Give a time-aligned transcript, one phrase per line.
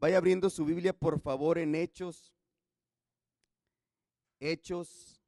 [0.00, 2.32] Vaya abriendo su Biblia, por favor, en Hechos.
[4.38, 5.20] Hechos,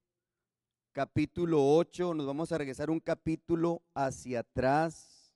[0.92, 2.14] capítulo 8.
[2.14, 5.34] Nos vamos a regresar un capítulo hacia atrás.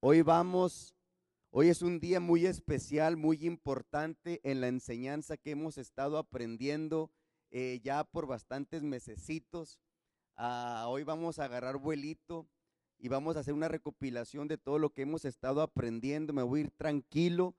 [0.00, 0.94] Hoy vamos,
[1.48, 7.10] hoy es un día muy especial, muy importante en la enseñanza que hemos estado aprendiendo
[7.50, 9.80] eh, ya por bastantes mesecitos.
[10.34, 12.46] Ah, hoy vamos a agarrar vuelito
[12.98, 16.34] y vamos a hacer una recopilación de todo lo que hemos estado aprendiendo.
[16.34, 17.56] Me voy a ir tranquilo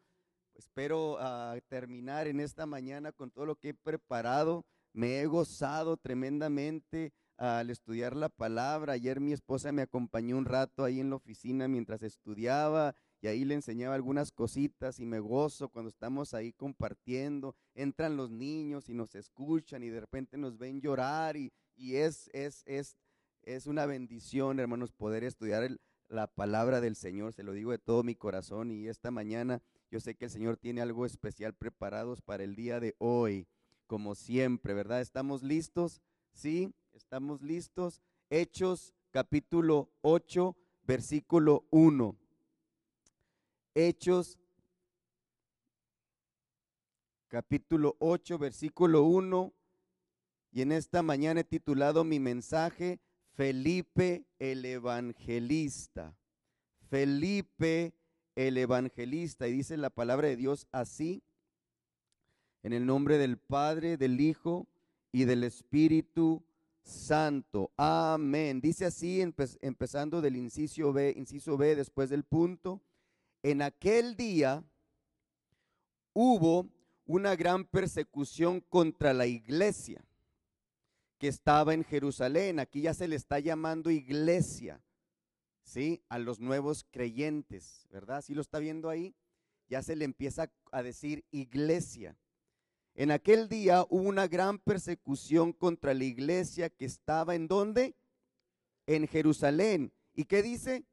[0.58, 4.65] Espero ah, terminar en esta mañana con todo lo que he preparado.
[4.92, 8.93] Me he gozado tremendamente al estudiar la palabra.
[8.93, 13.46] Ayer mi esposa me acompañó un rato ahí en la oficina mientras estudiaba y ahí
[13.46, 17.56] le enseñaba algunas cositas y me gozo cuando estamos ahí compartiendo.
[17.76, 22.64] Entran los niños y nos escuchan y de repente nos ven llorar y, es, es,
[22.65, 22.98] es,
[23.43, 25.70] es una bendición, hermanos, poder estudiar
[26.10, 27.34] la palabra del Señor.
[27.34, 30.57] Se lo digo de todo mi corazón y esta mañana yo sé que el Señor
[30.57, 33.47] tiene algo especial preparados para el día de hoy,
[33.86, 35.02] como siempre, ¿verdad?
[35.02, 36.02] ¿Estamos listos?
[36.34, 38.02] Sí, estamos listos.
[38.30, 42.16] Hechos capítulo 8, versículo 1.
[43.75, 44.38] Hechos
[47.30, 49.53] capítulo 8, versículo 1.
[50.52, 53.00] Y en esta mañana he titulado mi mensaje
[53.34, 56.17] Felipe el Evangelista.
[56.90, 57.94] Felipe
[58.38, 59.48] el evangelista.
[59.48, 61.24] Y dice la palabra de Dios así,
[62.64, 64.68] en el nombre del Padre, del Hijo
[65.12, 66.44] y del Espíritu
[66.84, 67.72] Santo.
[67.76, 68.62] Amén.
[68.62, 72.82] Dice así, empezando del inciso B, inciso B después del punto.
[73.44, 74.64] En aquel día
[76.14, 76.68] hubo
[77.06, 80.04] una gran persecución contra la iglesia
[81.18, 82.60] que estaba en Jerusalén.
[82.60, 84.80] Aquí ya se le está llamando iglesia.
[85.68, 86.02] ¿Sí?
[86.08, 88.22] A los nuevos creyentes, ¿verdad?
[88.22, 89.14] ¿Sí lo está viendo ahí?
[89.68, 92.18] Ya se le empieza a decir iglesia.
[92.96, 97.96] En aquel día hubo una gran persecución contra la iglesia que estaba en dónde?
[98.88, 99.91] En Jerusalén.
[100.16, 100.86] ¿Y qué dice?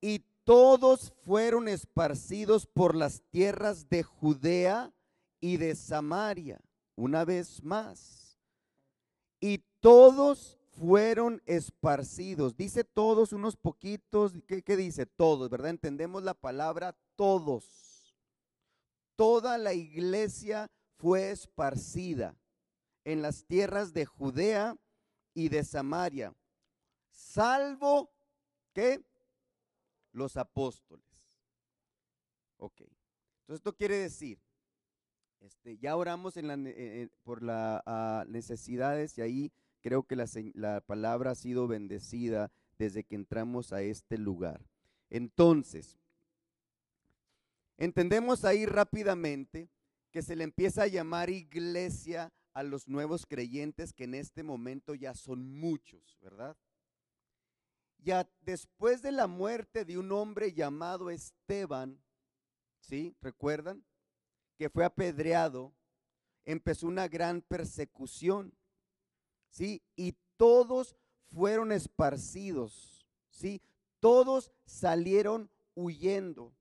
[0.00, 4.94] Y todos fueron esparcidos por las tierras de Judea
[5.40, 6.58] y de Samaria,
[6.96, 8.38] una vez más.
[9.40, 12.56] Y todos fueron esparcidos.
[12.56, 15.06] Dice todos, unos poquitos, ¿qué, dice?
[15.06, 15.70] Todos, ¿verdad?
[15.70, 18.14] Entendemos la palabra todos.
[19.16, 22.36] Toda la iglesia fue esparcida
[23.04, 24.76] en las tierras de Judea
[25.34, 26.34] y de Samaria,
[27.10, 28.10] salvo
[28.72, 29.04] que
[30.12, 31.06] los apóstoles.
[32.58, 32.80] Ok.
[32.80, 34.38] Entonces esto quiere decir,
[35.40, 41.32] este, ya oramos la, eh, por las ah, necesidades y ahí Creo que la, palabra
[41.32, 44.60] ha sido bendecida desde que entramos a este lugar.
[45.10, 45.98] Entonces,
[47.76, 49.68] entendemos ahí rápidamente
[50.10, 54.94] que se le empieza a llamar iglesia a los nuevos creyentes que en este momento
[54.94, 56.56] ya son muchos, ¿verdad?
[57.98, 62.00] Ya después de la muerte de un hombre llamado Esteban,
[62.80, 63.14] ¿sí?
[63.20, 63.84] ¿Recuerdan?
[64.56, 65.72] Que fue apedreado,
[66.44, 68.52] empezó una gran persecución.
[69.50, 69.82] ¿Sí?
[69.96, 70.96] Y todos
[71.32, 73.60] fueron esparcidos, ¿sí?
[74.00, 76.52] Todos salieron huyendo,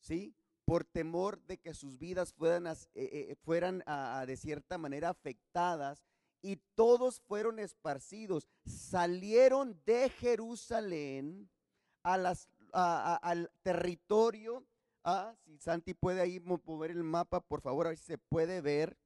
[0.00, 0.34] ¿sí?
[0.64, 3.82] Por temor de que sus vidas fueran, eh, eh, fueran
[4.26, 6.04] de cierta manera afectadas
[6.42, 8.48] y todos fueron esparcidos.
[8.66, 11.48] Salieron de Jerusalén
[12.02, 14.64] a las, al territorio.
[15.04, 18.60] Ah, si Santi puede ahí mover el mapa, por favor, a ver si se puede
[18.60, 18.96] ver.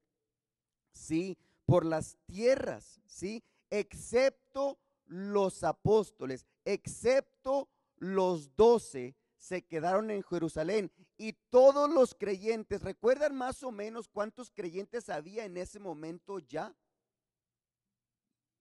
[0.91, 3.43] Sí, por las tierras, ¿sí?
[3.69, 10.91] Excepto los apóstoles, excepto los doce, se quedaron en Jerusalén.
[11.17, 16.75] Y todos los creyentes, ¿recuerdan más o menos cuántos creyentes había en ese momento ya?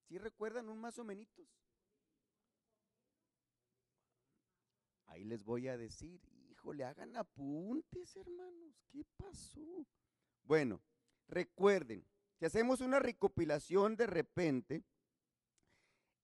[0.09, 1.29] ¿Sí recuerdan un más o menos?
[5.07, 6.21] Ahí les voy a decir,
[6.51, 9.87] híjole, hagan apuntes, hermanos, ¿qué pasó?
[10.45, 10.81] Bueno,
[11.29, 12.05] recuerden,
[12.43, 14.83] si hacemos una recopilación de repente,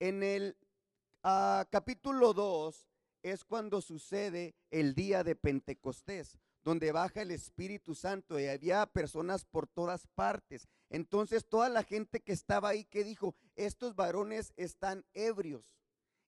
[0.00, 0.58] en el
[1.22, 2.88] ah, capítulo 2
[3.22, 9.44] es cuando sucede el día de Pentecostés, donde baja el Espíritu Santo y había personas
[9.44, 10.66] por todas partes.
[10.90, 15.72] Entonces toda la gente que estaba ahí que dijo, estos varones están ebrios.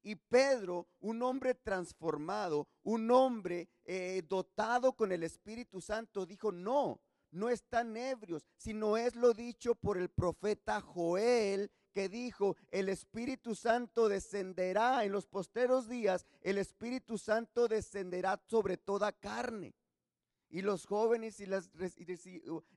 [0.05, 7.01] Y Pedro, un hombre transformado, un hombre eh, dotado con el Espíritu Santo, dijo, no,
[7.31, 13.55] no están ebrios, sino es lo dicho por el profeta Joel, que dijo, el Espíritu
[13.55, 19.75] Santo descenderá en los posteros días, el Espíritu Santo descenderá sobre toda carne.
[20.53, 21.71] y los jóvenes y las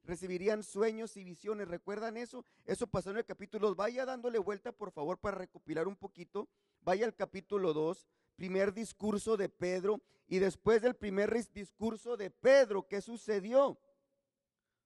[0.04, 1.68] recibirían sueños y visiones.
[1.68, 2.46] ¿Recuerdan eso?
[2.66, 3.76] Eso pasó en el capítulo 2.
[3.76, 6.48] Vaya dándole vuelta, por favor, para recopilar un poquito.
[6.82, 8.06] Vaya al capítulo 2,
[8.36, 10.02] primer discurso de Pedro.
[10.28, 13.80] Y después del primer discurso de Pedro, ¿qué sucedió?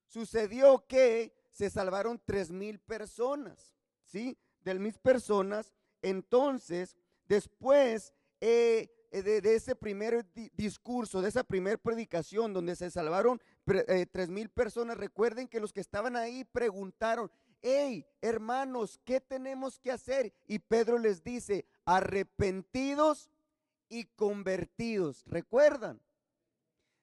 [0.08, 4.38] Sucedió que se salvaron tres mil personas, ¿sí?
[4.62, 5.74] De mil personas.
[6.02, 6.96] Entonces,
[7.28, 14.06] después eh, eh, de, ese primer discurso, de esa primera predicación donde se salvaron eh,
[14.06, 17.32] tres mil personas, recuerden que los que estaban ahí preguntaron,
[17.62, 20.34] hey, hermanos, ¿qué tenemos que hacer?
[20.46, 23.30] Y Pedro les dice, arrepentidos
[23.90, 25.24] y convertidos.
[25.26, 26.02] ¿Recuerdan?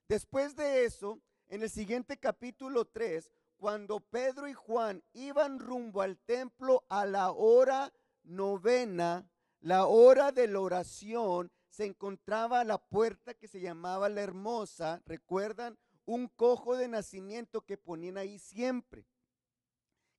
[0.07, 1.19] Después de eso,
[1.49, 7.31] en el siguiente capítulo 3, cuando Pedro y Juan iban rumbo al templo a la
[7.31, 7.93] hora
[8.23, 9.29] novena,
[9.61, 15.77] la hora de la oración, se encontraba la puerta que se llamaba la hermosa, recuerdan,
[16.05, 19.05] un cojo de nacimiento que ponían ahí siempre.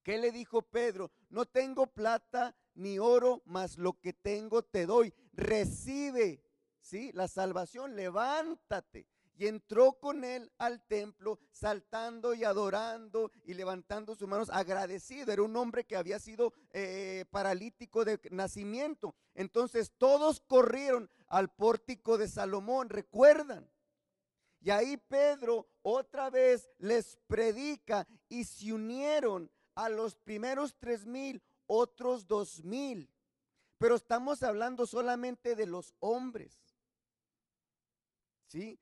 [0.03, 1.11] ¿Qué le dijo Pedro?
[1.29, 5.15] No tengo plata ni oro, mas lo que tengo te doy.
[5.33, 6.43] Recibe,
[6.81, 7.11] ¿sí?
[7.13, 9.07] La salvación, levántate
[9.37, 15.33] y entró con él al templo, saltando y adorando y levantando sus manos, agradecido.
[15.33, 19.15] Era un hombre que había sido eh, paralítico de nacimiento.
[19.35, 23.71] Entonces todos corrieron al pórtico de Salomón, recuerdan.
[24.61, 31.43] Y ahí Pedro otra vez les predica y se unieron a los primeros tres mil,
[31.67, 33.11] otros dos mil.
[33.79, 36.59] Pero estamos hablando solamente de los hombres.
[38.49, 38.81] ¿Sí?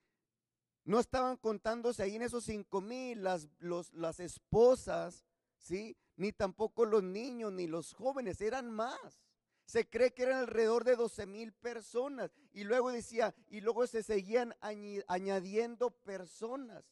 [0.85, 5.25] No estaban contándose ahí en esos cinco mil las, las esposas,
[5.57, 5.97] ¿sí?
[6.17, 9.23] Ni tampoco los niños ni los jóvenes, eran más.
[9.65, 12.31] Se cree que eran alrededor de 12 mil personas.
[12.53, 16.85] Y luego decía, y luego se seguían añadiendo personas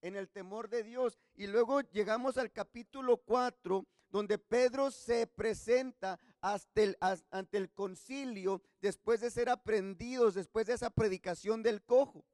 [0.00, 1.18] en el temor de Dios.
[1.34, 9.30] Y luego llegamos al capítulo 4, donde Pedro se presenta ante el concilio después de
[9.30, 12.24] ser aprendidos, después de esa predicación del cojo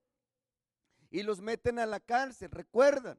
[1.11, 3.19] y los meten a la cárcel, recuerdan.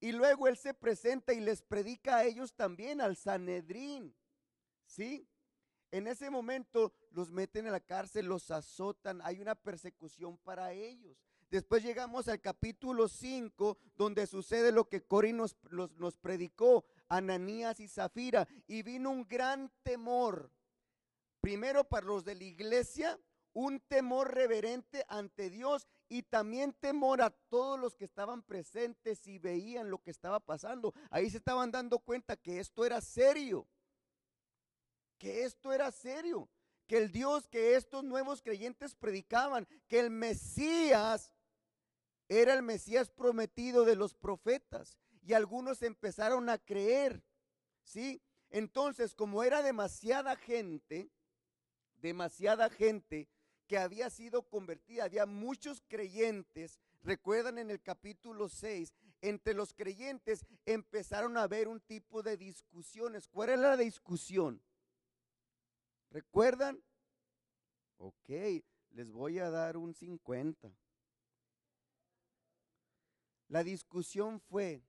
[0.00, 4.14] Y luego él se presenta y les predica a ellos también, al Sanedrín.
[4.86, 5.26] ¿Sí?
[5.90, 11.16] En ese momento los meten a la cárcel, los azotan, hay una persecución para ellos.
[11.50, 17.86] Después llegamos al capítulo 5, donde sucede lo que Cori nos, nos predicó, Ananías y
[17.86, 20.50] Zafira, y vino un gran temor,
[21.40, 23.20] primero para los de la iglesia,
[23.52, 29.38] un temor reverente ante Dios y también temor a todos los que estaban presentes y
[29.38, 30.94] veían lo que estaba pasando.
[31.10, 33.66] Ahí se estaban dando cuenta que esto era serio,
[35.18, 36.48] que esto era serio,
[36.86, 41.32] que el Dios que estos nuevos creyentes predicaban, que el Mesías
[42.28, 47.22] era el Mesías prometido de los profetas y algunos empezaron a creer,
[47.82, 48.22] ¿sí?
[48.50, 51.10] Entonces, como era demasiada gente,
[51.96, 53.28] demasiada gente,
[53.66, 55.04] que había sido convertida.
[55.04, 61.80] Había muchos creyentes, recuerdan en el capítulo 6, entre los creyentes empezaron a haber un
[61.80, 63.26] tipo de discusiones.
[63.28, 64.60] ¿Cuál era la discusión?
[66.10, 66.82] ¿Recuerdan?
[67.96, 68.28] Ok,
[68.90, 70.70] les voy a dar un 50.
[73.48, 74.82] La discusión fue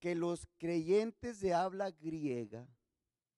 [0.00, 2.68] que los creyentes de habla griega,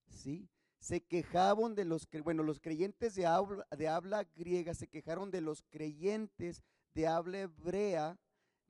[0.06, 0.48] ¿sí?
[0.78, 5.40] Se quejaban de los, bueno, los creyentes de habla, de habla griega se quejaron de
[5.40, 6.62] los creyentes
[6.94, 8.18] de habla hebrea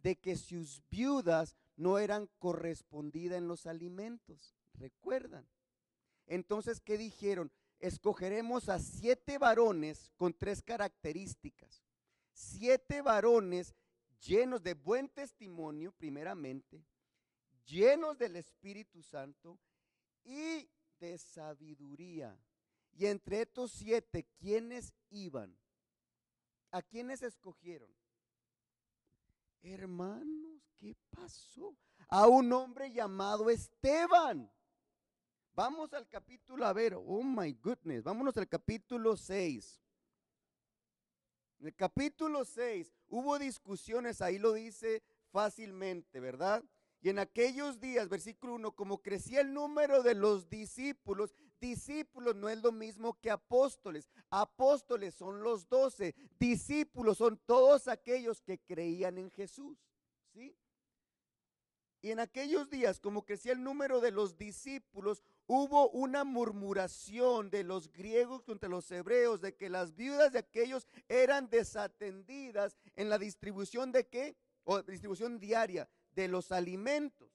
[0.03, 4.55] de que sus viudas no eran correspondidas en los alimentos.
[4.75, 5.47] ¿Recuerdan?
[6.27, 7.51] Entonces, ¿qué dijeron?
[7.79, 11.83] Escogeremos a siete varones con tres características.
[12.33, 13.75] Siete varones
[14.21, 16.85] llenos de buen testimonio, primeramente,
[17.67, 19.59] llenos del Espíritu Santo
[20.25, 22.39] y de sabiduría.
[22.93, 25.57] Y entre estos siete, ¿quiénes iban?
[26.71, 27.91] ¿A quiénes escogieron?
[29.63, 31.77] Hermanos, ¿qué pasó?
[32.09, 34.51] A un hombre llamado Esteban.
[35.55, 39.81] Vamos al capítulo, a ver, oh my goodness, vámonos al capítulo 6.
[41.59, 45.03] En el capítulo 6 hubo discusiones, ahí lo dice
[45.33, 46.63] fácilmente, ¿verdad?
[47.01, 52.49] Y en aquellos días, versículo 1, como crecía el número de los discípulos, discípulos no
[52.49, 54.09] es lo mismo que apóstoles.
[54.31, 59.79] Apóstoles son los doce, discípulos son todos aquellos que creían en Jesús.
[60.33, 60.57] ¿Sí?
[62.01, 67.63] Y en aquellos días, como crecía el número de los discípulos, hubo una murmuración de
[67.63, 73.19] los griegos contra los hebreos de que las viudas de aquellos eran desatendidas en la
[73.19, 74.37] distribución de qué?
[74.65, 77.31] O distribución diaria de los alimentos.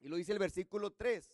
[0.00, 1.30] Y lo dice el versículo 3.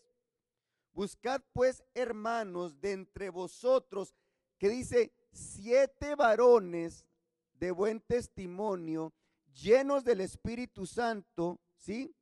[0.93, 4.15] Buscad pues, hermanos, de entre vosotros,
[4.59, 7.07] que dice, siete varones
[7.55, 9.15] de buen testimonio,
[9.55, 12.15] llenos del Espíritu Santo, ¿sí?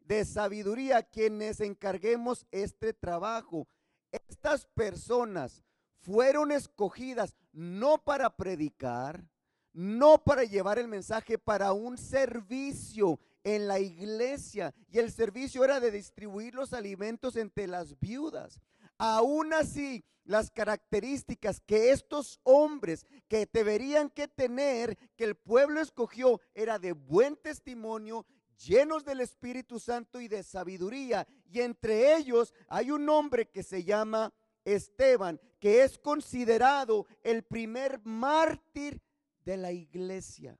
[0.00, 3.68] De sabiduría, quienes encarguemos este trabajo.
[4.10, 5.64] Estas personas
[6.00, 9.24] fueron escogidas no para predicar,
[9.72, 13.20] no para llevar el mensaje, para un servicio
[13.54, 18.60] en la iglesia y el servicio era de distribuir los alimentos entre las viudas.
[18.98, 26.40] Aún así, las características que estos hombres que deberían que tener, que el pueblo escogió,
[26.54, 28.26] era de buen testimonio,
[28.66, 31.26] llenos del Espíritu Santo y de sabiduría.
[31.50, 38.00] Y entre ellos hay un hombre que se llama Esteban, que es considerado el primer
[38.04, 39.00] mártir
[39.44, 40.58] de la iglesia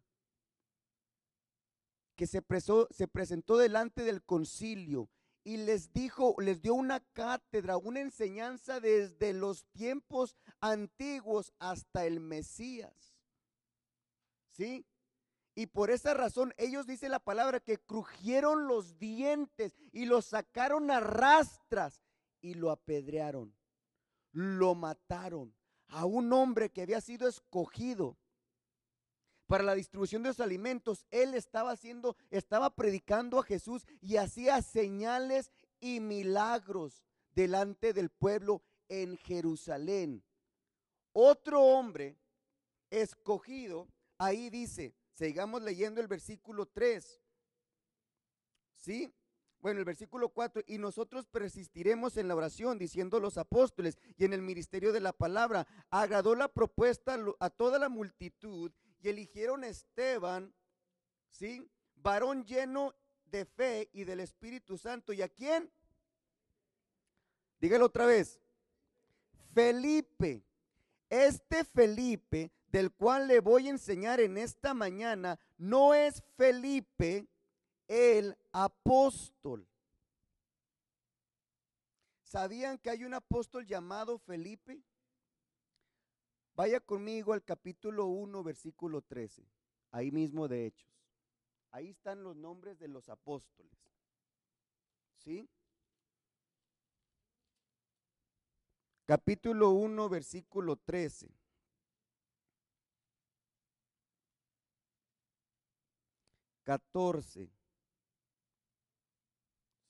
[2.18, 2.42] que se,
[2.90, 5.08] se presentó delante del concilio
[5.44, 12.18] y les dijo, les dio una cátedra, una enseñanza desde los tiempos antiguos hasta el
[12.18, 13.14] Mesías.
[14.50, 14.84] ¿Sí?
[15.54, 20.90] Y por esa razón ellos dice la palabra que crujieron los dientes y lo sacaron
[20.90, 22.02] a rastras
[22.40, 23.54] y lo apedrearon.
[24.32, 25.54] Lo mataron
[25.86, 28.18] a un hombre que había sido escogido
[29.48, 34.60] para la distribución de los alimentos, él estaba haciendo, estaba predicando a Jesús y hacía
[34.60, 35.50] señales
[35.80, 37.02] y milagros
[37.34, 40.22] delante del pueblo en Jerusalén.
[41.12, 42.18] Otro hombre
[42.90, 43.88] escogido,
[44.18, 47.20] ahí dice, sigamos leyendo el versículo 3.
[48.76, 49.10] ¿Sí?
[49.60, 54.34] Bueno, el versículo 4, y nosotros persistiremos en la oración, diciendo los apóstoles, y en
[54.34, 55.66] el ministerio de la palabra.
[55.90, 60.52] Agradó la propuesta a toda la multitud y eligieron a Esteban,
[61.30, 61.68] ¿sí?
[61.96, 62.94] Varón lleno
[63.26, 65.12] de fe y del Espíritu Santo.
[65.12, 65.70] ¿Y a quién?
[67.60, 68.40] Dígalo otra vez.
[69.54, 70.42] Felipe.
[71.10, 77.26] Este Felipe, del cual le voy a enseñar en esta mañana, no es Felipe
[77.86, 79.66] el apóstol.
[82.22, 84.82] ¿Sabían que hay un apóstol llamado Felipe?
[86.58, 89.46] Vaya conmigo al capítulo 1, versículo 13,
[89.92, 90.90] ahí mismo de Hechos.
[91.70, 93.78] Ahí están los nombres de los apóstoles.
[95.18, 95.48] ¿Sí?
[99.04, 101.30] Capítulo 1, versículo 13.
[106.64, 107.52] Catorce.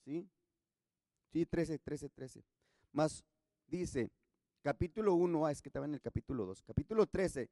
[0.05, 0.29] ¿Sí?
[1.33, 2.45] Sí, 13, 13, 13.
[2.93, 3.25] Más
[3.67, 4.11] dice,
[4.69, 7.49] capítulo 1, ah, es que estaba en el capítulo 2, capítulo 13.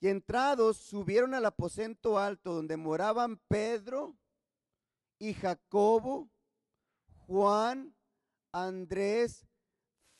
[0.00, 4.16] Y entrados subieron al aposento alto donde moraban Pedro
[5.20, 6.28] y Jacobo,
[7.28, 7.94] Juan,
[8.50, 9.46] Andrés,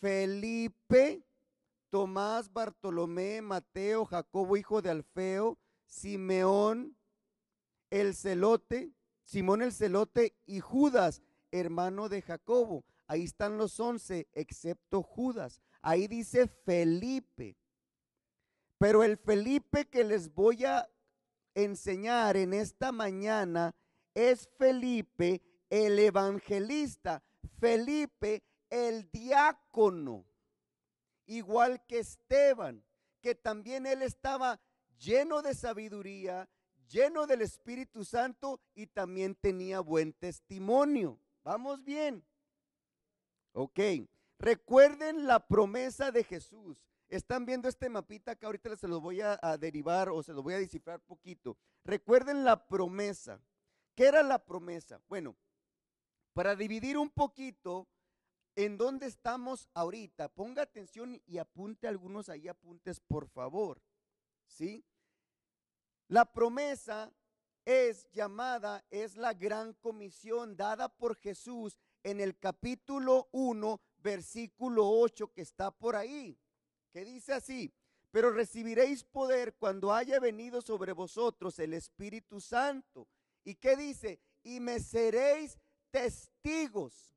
[0.01, 1.27] Felipe,
[1.91, 6.97] Tomás, Bartolomé, Mateo, Jacobo, hijo de Alfeo, Simeón,
[7.91, 8.93] el celote,
[9.25, 12.85] Simón el celote y Judas, hermano de Jacobo.
[13.09, 15.61] Ahí están los once, excepto Judas.
[15.89, 17.57] Ahí dice Felipe.
[18.77, 20.87] Pero el Felipe que les voy a
[21.55, 23.75] enseñar en esta mañana
[24.13, 25.41] es Felipe
[25.71, 27.23] el evangelista,
[27.59, 30.27] Felipe el diácono,
[31.25, 32.85] igual que Esteban,
[33.23, 34.61] que también él estaba
[34.99, 36.51] lleno de sabiduría,
[36.87, 41.19] lleno del Espíritu Santo y también tenía buen testimonio.
[41.45, 42.23] Vamos bien.
[43.55, 43.81] Ok.
[44.39, 46.79] Recuerden la promesa de Jesús.
[47.09, 50.55] Están viendo este mapita que ahorita se los voy a, derivar o se los voy
[50.55, 51.57] a descifrar poquito.
[51.85, 53.41] Recuerden la promesa.
[53.95, 55.01] ¿Qué era la promesa?
[55.09, 55.35] Bueno,
[56.35, 57.89] para dividir un poquito
[58.55, 63.81] en dónde estamos ahorita, ponga atención y apunte algunos ahí apuntes, por favor.
[64.47, 64.85] ¿Sí?
[66.09, 67.13] La promesa
[67.65, 75.33] es llamada, es la gran comisión dada por Jesús en el capítulo 1, versículo 8
[75.33, 76.39] que está por ahí,
[76.93, 77.73] que dice así,
[78.11, 83.09] pero recibiréis poder cuando haya venido sobre vosotros el Espíritu Santo.
[83.45, 84.21] ¿Y qué dice?
[84.43, 85.59] Y me seréis
[85.91, 87.17] testigos.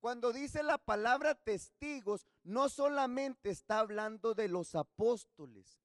[0.00, 5.78] Cuando dice la palabra testigos, no solamente está hablando de los apóstoles,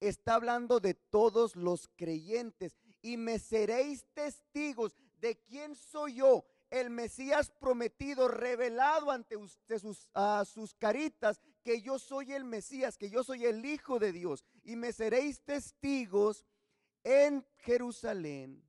[0.00, 2.76] está hablando de todos los creyentes.
[3.02, 9.36] Y me seréis testigos de quién soy yo, el Mesías prometido, revelado ante
[9.78, 14.10] sus, a sus caritas, que yo soy el Mesías, que yo soy el Hijo de
[14.10, 16.46] Dios, y me seréis testigos
[17.04, 18.66] en Jerusalén,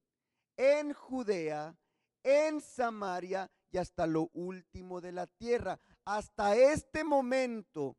[0.58, 1.78] en Judea,
[2.24, 5.80] en Samaria y hasta lo último de la tierra.
[6.04, 7.96] Hasta este momento,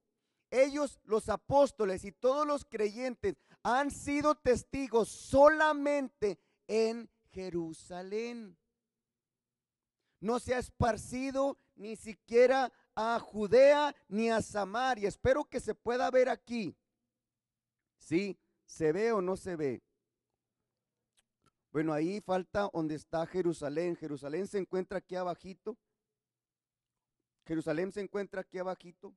[0.50, 8.58] ellos, los apóstoles y todos los creyentes, han sido testigos solamente en Jerusalén.
[10.24, 15.06] No se ha esparcido ni siquiera a Judea ni a Samaria.
[15.06, 16.74] Espero que se pueda ver aquí.
[17.98, 18.38] ¿Sí?
[18.64, 19.82] ¿Se ve o no se ve?
[21.70, 23.96] Bueno, ahí falta donde está Jerusalén.
[23.96, 25.76] Jerusalén se encuentra aquí abajito.
[27.44, 29.14] Jerusalén se encuentra aquí abajito.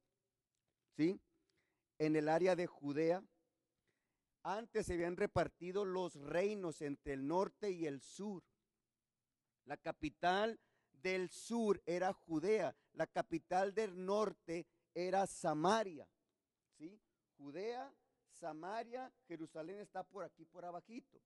[0.97, 1.21] ¿Sí?
[1.99, 3.23] En el área de Judea.
[4.43, 8.43] Antes se habían repartido los reinos entre el norte y el sur.
[9.63, 10.59] La capital
[11.01, 16.07] del sur era Judea, la capital del norte era Samaria.
[16.77, 16.99] ¿Sí?
[17.37, 17.93] Judea,
[18.31, 21.21] Samaria, Jerusalén está por aquí, por abajito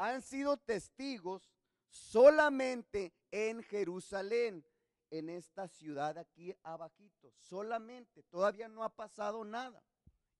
[0.00, 1.42] han sido testigos
[1.86, 4.64] solamente en Jerusalén,
[5.10, 9.82] en esta ciudad aquí abajito, solamente, todavía no ha pasado nada.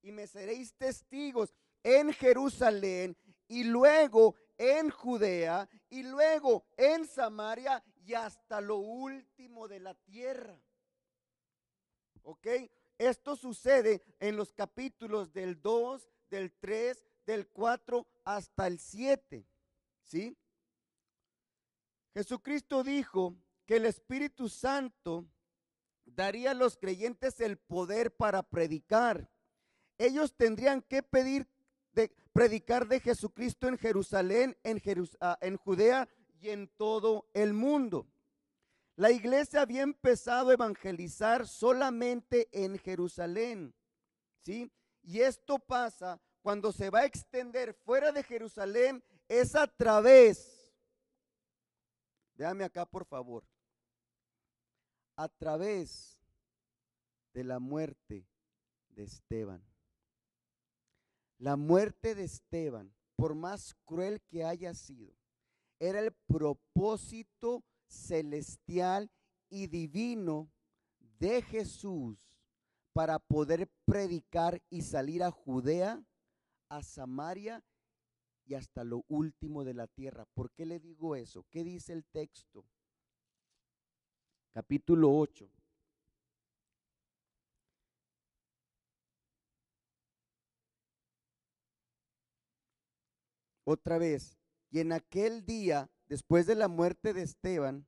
[0.01, 3.15] Y me seréis testigos en Jerusalén
[3.47, 10.55] y luego en Judea y luego en Samaria y hasta lo último de la tierra.
[12.21, 12.45] ¿Ok?
[12.99, 19.47] Esto sucede en los capítulos del 2, del 3, del 4 hasta el 7.
[20.03, 20.37] ¿Sí?
[22.13, 25.25] Jesucristo dijo que el Espíritu Santo
[26.05, 29.27] daría a los creyentes el poder para predicar.
[29.97, 31.47] Ellos tendrían que pedir
[31.93, 34.81] de predicar de Jesucristo en Jerusalén, en,
[35.19, 36.07] ah, en Judea
[36.39, 38.07] y en todo el mundo.
[38.95, 43.73] La iglesia había empezado a evangelizar solamente en Jerusalén,
[44.43, 44.71] ¿sí?
[45.01, 50.71] Y esto pasa cuando se va a extender fuera de Jerusalén es a través,
[52.35, 53.45] véame acá por favor,
[55.15, 56.19] a través
[57.33, 58.27] de la muerte
[58.89, 59.70] de Esteban.
[61.41, 65.11] La muerte de Esteban, por más cruel que haya sido,
[65.79, 69.09] era el propósito celestial
[69.49, 70.51] y divino
[71.17, 72.37] de Jesús
[72.93, 76.05] para poder predicar y salir a Judea,
[76.69, 77.63] a Samaria
[78.45, 80.27] y hasta lo último de la tierra.
[80.35, 81.47] ¿Por qué le digo eso?
[81.49, 82.63] ¿Qué dice el texto?
[84.53, 85.49] Capítulo 8.
[93.63, 94.37] Otra vez,
[94.69, 97.85] y en aquel día, después de la muerte de Esteban,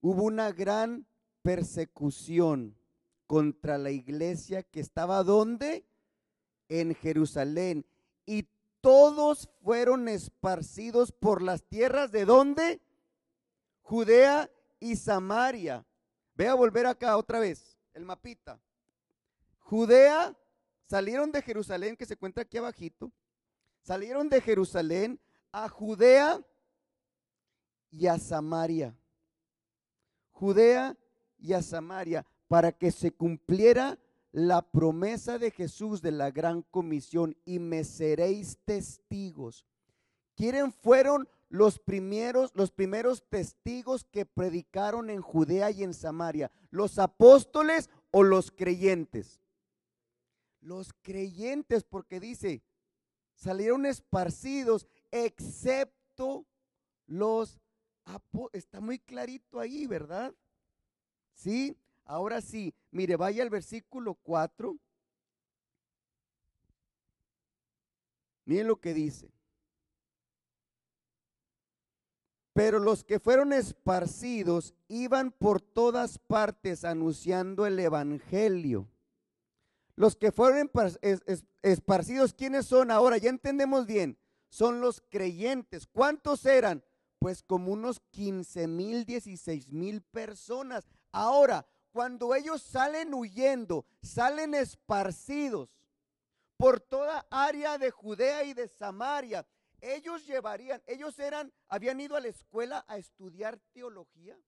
[0.00, 1.06] hubo una gran
[1.42, 2.76] persecución
[3.26, 5.86] contra la iglesia que estaba donde?
[6.68, 7.86] En Jerusalén
[8.26, 8.46] y
[8.80, 12.80] todos fueron esparcidos por las tierras de dónde?
[13.82, 15.86] Judea y Samaria.
[16.34, 18.60] Ve a volver acá otra vez, el mapita.
[19.60, 20.36] Judea,
[20.86, 23.10] salieron de Jerusalén, que se encuentra aquí abajito,
[23.82, 25.20] salieron de Jerusalén
[25.52, 26.40] a Judea
[27.90, 28.96] y a Samaria.
[30.30, 30.96] Judea
[31.38, 33.98] y a Samaria, para que se cumpliera
[34.32, 39.64] la promesa de Jesús de la gran comisión y me seréis testigos.
[40.36, 46.52] ¿Quieren fueron los primeros los primeros testigos que predicaron en Judea y en Samaria?
[46.70, 49.40] ¿Los apóstoles o los creyentes?
[50.60, 52.62] Los creyentes porque dice,
[53.38, 56.44] salieron esparcidos excepto
[57.06, 57.58] los
[58.04, 58.64] apóstoles.
[58.64, 60.34] Está muy clarito ahí, ¿verdad?
[61.32, 61.74] Sí,
[62.08, 64.78] Ahora sí, mire, vaya al versículo 4.
[68.46, 69.30] Miren lo que dice.
[72.54, 78.88] Pero los que fueron esparcidos iban por todas partes anunciando el Evangelio.
[79.98, 80.70] Los que fueron
[81.62, 83.18] esparcidos, ¿quiénes son ahora?
[83.18, 84.16] Ya entendemos bien.
[84.48, 85.88] Son los creyentes.
[85.88, 86.84] ¿Cuántos eran?
[87.18, 90.86] Pues como unos 15 mil, 16 mil personas.
[91.10, 95.68] Ahora, cuando ellos salen huyendo, salen esparcidos
[96.56, 99.48] por toda área de Judea y de Samaria,
[99.80, 104.38] ellos llevarían, ellos eran, habían ido a la escuela a estudiar teología,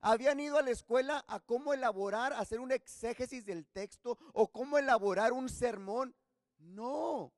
[0.00, 4.78] habían ido a la escuela a cómo elaborar, hacer un exégesis del texto o cómo
[4.78, 6.14] elaborar un sermón.
[6.58, 7.32] No,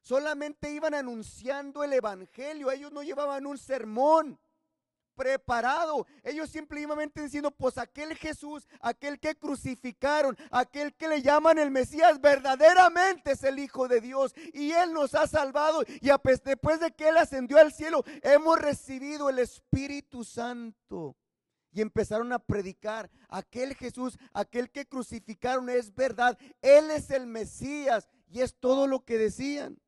[0.00, 4.38] solamente iban anunciando el evangelio, ellos no llevaban un sermón,
[5.20, 6.06] preparado.
[6.22, 12.22] Ellos simplemente diciendo, pues aquel Jesús, aquel que crucificaron, aquel que le llaman el Mesías,
[12.22, 14.32] verdaderamente es el Hijo de Dios.
[14.54, 15.82] Y Él nos ha salvado.
[16.00, 16.10] Y
[16.44, 21.16] después de que Él ascendió al cielo, hemos recibido el Espíritu Santo.
[21.72, 28.08] Y empezaron a predicar, aquel Jesús, aquel que crucificaron es verdad, Él es el Mesías.
[28.28, 29.78] Y es todo lo que decían.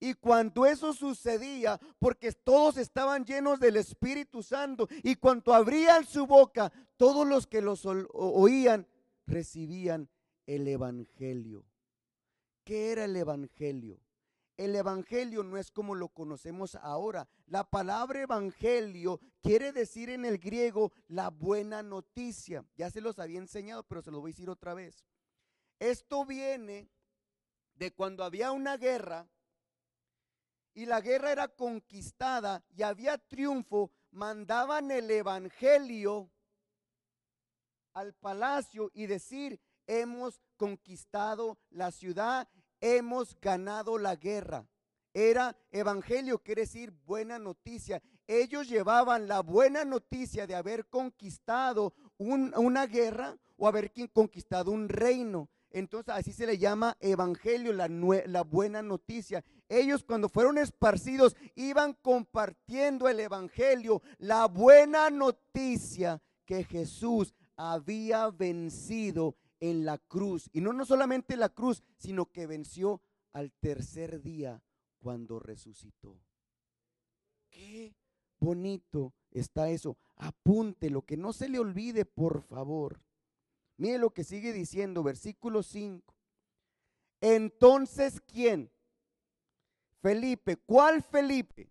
[0.00, 6.26] Y cuando eso sucedía, porque todos estaban llenos del Espíritu Santo, y cuando abrían su
[6.26, 8.86] boca, todos los que los oían
[9.26, 10.08] recibían
[10.46, 11.64] el Evangelio.
[12.64, 13.98] ¿Qué era el Evangelio?
[14.58, 17.28] El Evangelio no es como lo conocemos ahora.
[17.46, 22.64] La palabra Evangelio quiere decir en el griego la buena noticia.
[22.76, 25.04] Ya se los había enseñado, pero se los voy a decir otra vez.
[25.78, 26.90] Esto viene
[27.76, 29.28] de cuando había una guerra
[30.74, 36.32] y la guerra era conquistada y había triunfo, mandaban el Evangelio
[37.92, 42.48] al palacio y decir, hemos conquistado la ciudad,
[42.80, 44.66] hemos ganado la guerra.
[45.14, 48.02] Era evangelio, quiere decir buena noticia.
[48.26, 55.48] Ellos llevaban la buena noticia de haber conquistado una guerra o haber conquistado un reino.
[55.70, 59.44] Entonces así se le llama evangelio, la, buena noticia.
[59.68, 69.36] Ellos cuando fueron esparcidos iban compartiendo el evangelio, la buena noticia que Jesús había vencido
[69.60, 70.48] en la cruz.
[70.52, 73.00] Y no, no solamente la cruz, sino que venció
[73.32, 74.62] al tercer día
[74.98, 76.18] cuando resucitó.
[77.50, 77.94] Qué
[78.38, 79.96] bonito está eso.
[80.16, 83.00] Apúntelo, que no se le olvide, por favor.
[83.76, 86.14] Mire lo que sigue diciendo, versículo 5.
[87.20, 88.70] Entonces, ¿quién?
[90.00, 90.56] Felipe.
[90.56, 91.70] ¿Cuál Felipe?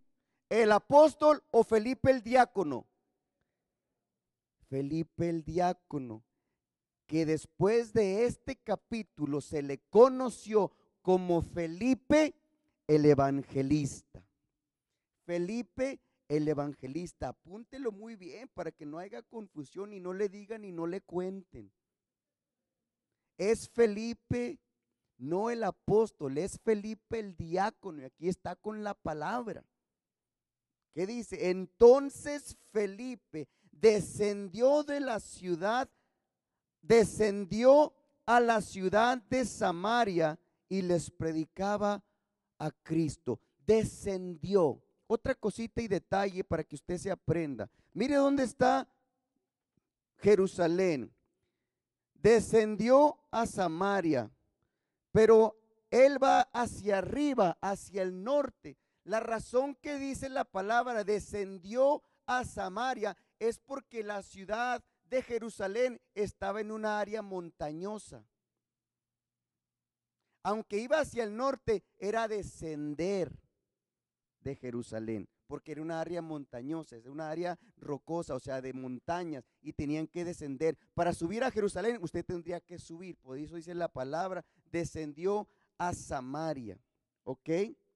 [0.50, 2.88] ¿El apóstol o Felipe el diácono?
[4.70, 6.24] Felipe el diácono,
[7.08, 12.36] que después de este capítulo se le conoció como Felipe
[12.86, 14.24] el evangelista.
[15.26, 20.64] Felipe el evangelista, apúntelo muy bien para que no haya confusión y no le digan
[20.66, 21.72] y no le cuenten
[23.38, 24.60] es Felipe,
[25.18, 28.02] no el apóstol, es Felipe el diácono.
[28.02, 29.64] Y aquí está con la palabra.
[30.94, 31.50] ¿Qué dice?
[31.50, 35.90] Entonces Felipe descendió de la ciudad,
[36.82, 37.94] descendió
[38.26, 42.04] a la ciudad de Samaria y les predicaba
[42.60, 43.40] a Cristo.
[43.66, 44.82] Descendió.
[45.08, 47.70] Otra cosita y detalle para que usted se aprenda.
[47.94, 48.88] Mire dónde está
[50.18, 51.14] Jerusalén
[52.22, 54.30] descendió a Samaria,
[55.12, 55.58] pero
[55.90, 58.78] él va hacia arriba, hacia el norte.
[59.04, 66.02] La razón que dice la palabra descendió a Samaria es porque la ciudad de Jerusalén
[66.14, 68.26] estaba en una área montañosa.
[70.44, 73.32] Aunque iba hacia el norte, era descender
[74.42, 79.46] de Jerusalén porque era una área montañosa, es una área rocosa, o sea, de montañas,
[79.62, 80.78] y tenían que descender.
[80.94, 85.94] Para subir a Jerusalén, usted tendría que subir, por eso dice la palabra, descendió a
[85.94, 86.80] Samaria.
[87.24, 87.50] ¿Ok?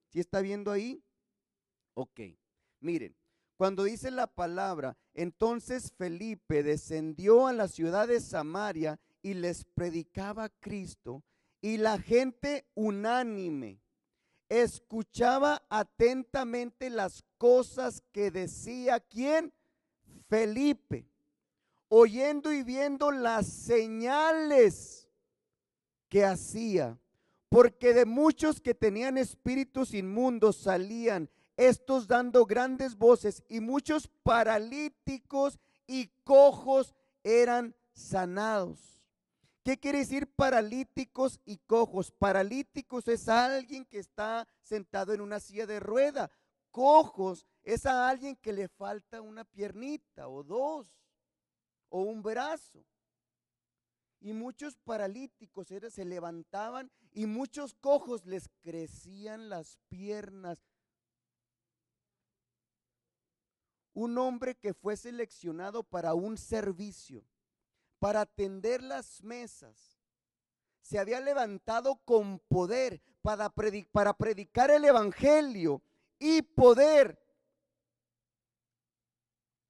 [0.08, 1.04] ¿Sí está viendo ahí?
[1.94, 2.22] Ok.
[2.80, 3.16] Miren,
[3.62, 10.50] cuando dice la palabra, entonces Felipe descendió a la ciudad de Samaria y les predicaba
[10.50, 11.22] Cristo,
[11.62, 13.80] y la gente unánime
[14.50, 19.54] escuchaba atentamente las cosas que decía quién?
[20.28, 21.06] Felipe,
[21.88, 25.08] oyendo y viendo las señales
[26.10, 26.98] que hacía,
[27.48, 31.30] porque de muchos que tenían espíritus inmundos salían,
[31.68, 39.04] estos dando grandes voces, y muchos paralíticos y cojos eran sanados.
[39.64, 42.12] ¿Qué quiere decir paralíticos y cojos?
[42.12, 46.32] Paralíticos es alguien que está sentado en una silla de rueda.
[46.72, 50.88] Cojos es a alguien que le falta una piernita o dos
[51.90, 52.84] o un brazo.
[54.20, 60.58] Y muchos paralíticos se levantaban y muchos cojos les crecían las piernas.
[63.94, 67.26] Un hombre que fue seleccionado para un servicio
[68.02, 70.02] para atender las mesas.
[70.82, 73.54] Se había levantado con poder para,
[73.92, 75.84] para predicar el Evangelio
[76.18, 77.22] y poder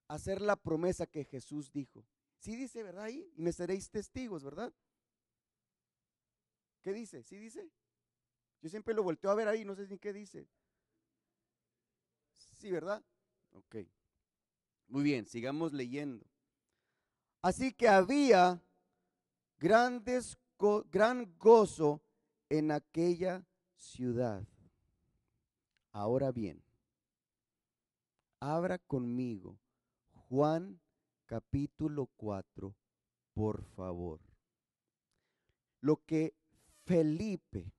[0.08, 2.06] hacer la promesa que Jesús dijo.
[2.38, 3.04] Sí dice, ¿verdad?
[3.04, 4.74] Ahí, y me seréis testigos, ¿verdad?
[6.82, 7.24] ¿Qué dice?
[7.24, 7.70] ¿Sí dice?
[8.62, 10.48] Yo siempre lo volteo a ver ahí, no sé ni qué dice.
[12.38, 13.04] Sí, ¿verdad?
[13.52, 13.76] Ok.
[14.92, 16.26] Muy bien, sigamos leyendo.
[17.42, 18.62] Así que había
[19.58, 20.38] grandes,
[20.92, 22.02] gran gozo
[22.50, 24.46] en aquella ciudad.
[25.94, 26.62] Ahora bien,
[28.42, 29.58] abra conmigo
[30.28, 30.82] Juan
[31.26, 32.76] capítulo 4,
[33.34, 34.20] por favor.
[35.80, 36.36] Lo que
[36.84, 37.72] Felipe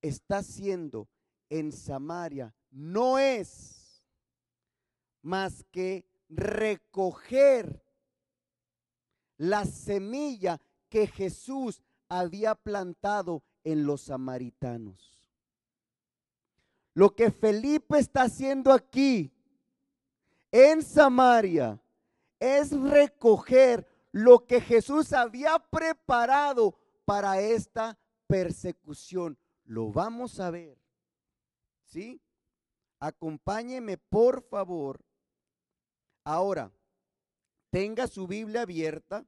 [0.00, 1.10] está haciendo
[1.50, 3.85] en Samaria no es
[5.26, 7.82] más que recoger
[9.38, 15.20] la semilla que Jesús había plantado en los samaritanos.
[16.94, 19.32] Lo que Felipe está haciendo aquí
[20.52, 21.82] en Samaria
[22.38, 29.36] es recoger lo que Jesús había preparado para esta persecución.
[29.64, 30.78] Lo vamos a ver.
[31.82, 32.22] ¿Sí?
[33.00, 35.05] Acompáñeme, por favor.
[36.26, 36.72] Ahora,
[37.70, 39.24] tenga su Biblia abierta.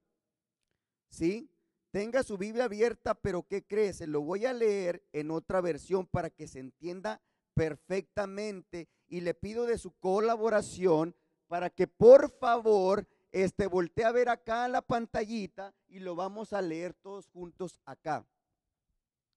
[1.08, 1.48] ¿Sí?
[1.92, 3.98] Tenga su Biblia abierta, pero ¿qué crees?
[3.98, 7.20] Se lo voy a leer en otra versión para que se entienda
[7.54, 11.14] perfectamente y le pido de su colaboración
[11.46, 16.60] para que por favor este voltee a ver acá la pantallita y lo vamos a
[16.60, 18.26] leer todos juntos acá.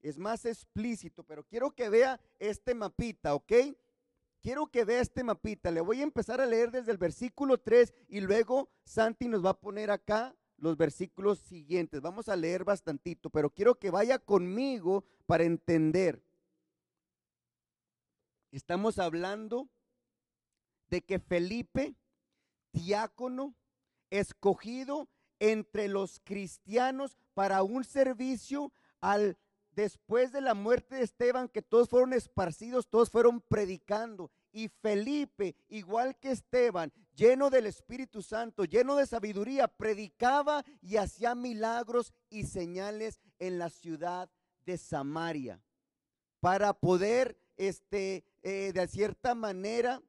[0.01, 3.53] Es más explícito, pero quiero que vea este mapita, ¿ok?
[4.41, 5.69] Quiero que vea este mapita.
[5.69, 9.51] Le voy a empezar a leer desde el versículo 3 y luego Santi nos va
[9.51, 12.01] a poner acá los versículos siguientes.
[12.01, 16.23] Vamos a leer bastantito, pero quiero que vaya conmigo para entender.
[18.51, 19.69] Estamos hablando
[20.89, 21.95] de que Felipe,
[22.73, 23.55] diácono,
[24.09, 25.07] escogido
[25.39, 29.37] entre los cristianos para un servicio al
[29.75, 34.31] después de la muerte de Esteban, que todos fueron esparcidos, todos fueron predicando.
[34.51, 41.35] Y Felipe, igual que Esteban, lleno del Espíritu Santo, lleno de sabiduría, predicaba y hacía
[41.35, 44.29] milagros y señales en la ciudad
[44.65, 45.61] de Samaria
[46.39, 50.01] para poder este, eh, de cierta manera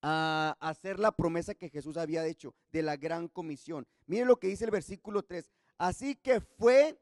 [0.00, 3.86] hacer la promesa que Jesús había hecho de la gran comisión.
[4.06, 5.50] Miren lo que dice el versículo 3.
[5.76, 6.98] Así que fue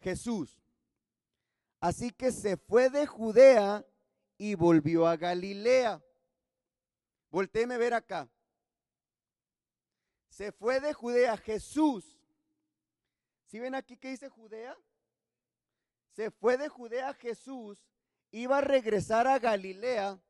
[0.00, 0.60] Jesús.
[1.80, 3.84] Así que se fue de Judea
[4.36, 6.02] y volvió a Galilea.
[7.30, 8.28] Voltéeme a ver acá.
[10.28, 12.16] Se fue de Judea Jesús.
[13.46, 14.76] ¿Sí ven aquí que dice Judea?
[16.12, 17.88] Se fue de Judea Jesús
[18.30, 20.20] iba a regresar a Galilea,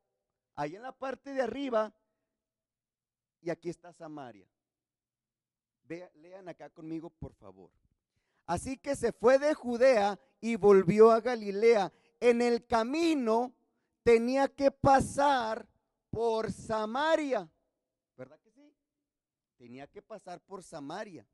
[0.54, 1.92] ahí en la parte de arriba,
[3.40, 4.48] y aquí está Samaria.
[5.86, 7.70] lean acá conmigo, por favor.
[8.48, 11.92] Así que se fue de Judea y volvió a Galilea.
[12.18, 13.54] En el camino
[14.02, 15.68] tenía que pasar
[16.08, 17.46] por Samaria.
[18.16, 18.74] ¿Verdad que sí?
[19.58, 21.28] Tenía que pasar por Samaria.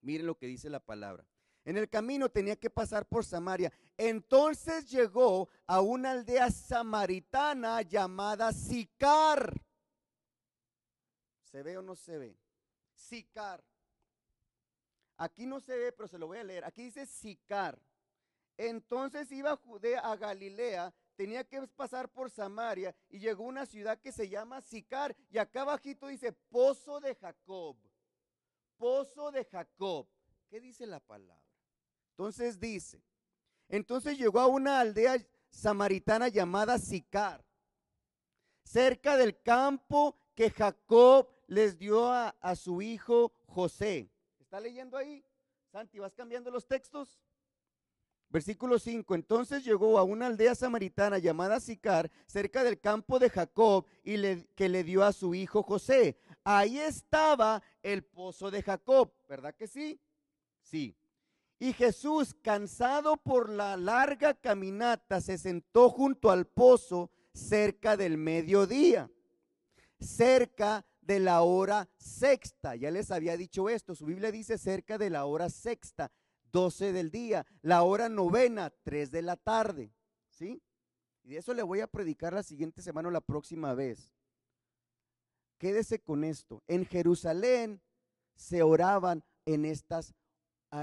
[0.00, 1.26] Miren lo que dice la palabra.
[1.64, 3.72] En el camino tenía que pasar por Samaria.
[3.96, 9.52] Entonces llegó a una aldea samaritana llamada Sicar.
[11.42, 12.38] ¿Se ve o no se ve?
[12.94, 13.64] Sicar.
[15.18, 16.64] Aquí no se ve, pero se lo voy a leer.
[16.64, 17.76] Aquí dice Sicar.
[18.56, 24.00] Entonces iba Judea, a Galilea, tenía que pasar por Samaria y llegó a una ciudad
[24.00, 25.16] que se llama Sicar.
[25.28, 27.76] Y acá abajito dice Pozo de Jacob.
[28.76, 30.06] Pozo de Jacob.
[30.48, 31.42] ¿Qué dice la palabra?
[32.10, 33.02] Entonces dice,
[33.68, 35.16] entonces llegó a una aldea
[35.50, 37.44] samaritana llamada Sicar,
[38.64, 44.10] cerca del campo que Jacob les dio a su hijo José.
[44.48, 45.22] ¿Está leyendo ahí?
[45.70, 47.20] Santi, ¿vas cambiando los textos?
[48.30, 49.14] Versículo 5.
[49.14, 54.46] Entonces llegó a una aldea samaritana llamada Sicar, cerca del campo de Jacob, y le,
[54.54, 56.18] que le dio a su hijo José.
[56.44, 60.00] Ahí estaba el pozo de Jacob, ¿verdad que sí?
[60.62, 60.96] Sí.
[61.58, 69.10] Y Jesús, cansado por la larga caminata, se sentó junto al pozo cerca del mediodía,
[70.00, 72.76] cerca de la hora sexta.
[72.76, 76.12] Ya les había dicho esto, su Biblia dice cerca de la hora sexta,
[76.52, 79.90] 12 del día, la hora novena, 3 de la tarde.
[80.28, 80.62] ¿Sí?
[81.24, 84.12] Y de eso le voy a predicar la siguiente semana o la próxima vez.
[85.56, 86.62] Quédese con esto.
[86.68, 87.80] En Jerusalén
[88.36, 90.14] se oraban en estas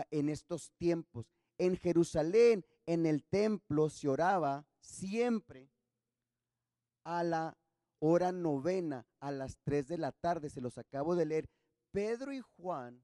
[0.10, 1.28] en estos tiempos.
[1.60, 5.70] En Jerusalén, en el templo, se oraba siempre
[7.04, 7.56] a la
[8.00, 11.50] hora novena, a las tres de la tarde, se los acabo de leer.
[11.92, 13.04] Pedro y Juan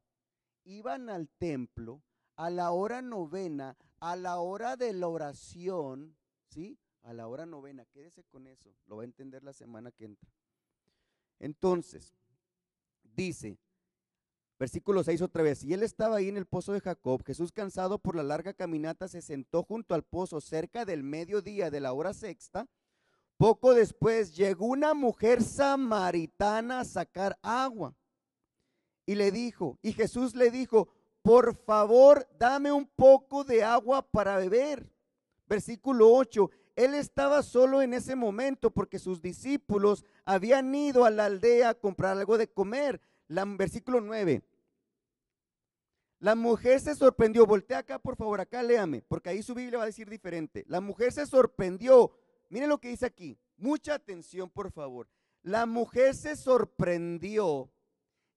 [0.63, 2.03] iban al templo
[2.35, 6.77] a la hora novena, a la hora de la oración, ¿sí?
[7.03, 10.29] A la hora novena, quédese con eso, lo va a entender la semana que entra.
[11.39, 12.15] Entonces,
[13.03, 13.57] dice,
[14.59, 17.97] versículo 6 otra vez, y él estaba ahí en el pozo de Jacob, Jesús cansado
[17.99, 22.13] por la larga caminata se sentó junto al pozo cerca del mediodía de la hora
[22.13, 22.67] sexta.
[23.41, 27.95] Poco después llegó una mujer samaritana a sacar agua.
[29.03, 30.89] Y le dijo, y Jesús le dijo,
[31.23, 34.87] por favor, dame un poco de agua para beber.
[35.47, 41.25] Versículo 8, él estaba solo en ese momento porque sus discípulos habían ido a la
[41.25, 43.01] aldea a comprar algo de comer.
[43.27, 44.43] La, versículo 9.
[46.19, 47.47] La mujer se sorprendió.
[47.47, 50.63] Voltea acá, por favor, acá léame, porque ahí su Biblia va a decir diferente.
[50.67, 52.11] La mujer se sorprendió.
[52.51, 53.39] Miren lo que dice aquí.
[53.55, 55.07] Mucha atención, por favor.
[55.41, 57.71] La mujer se sorprendió,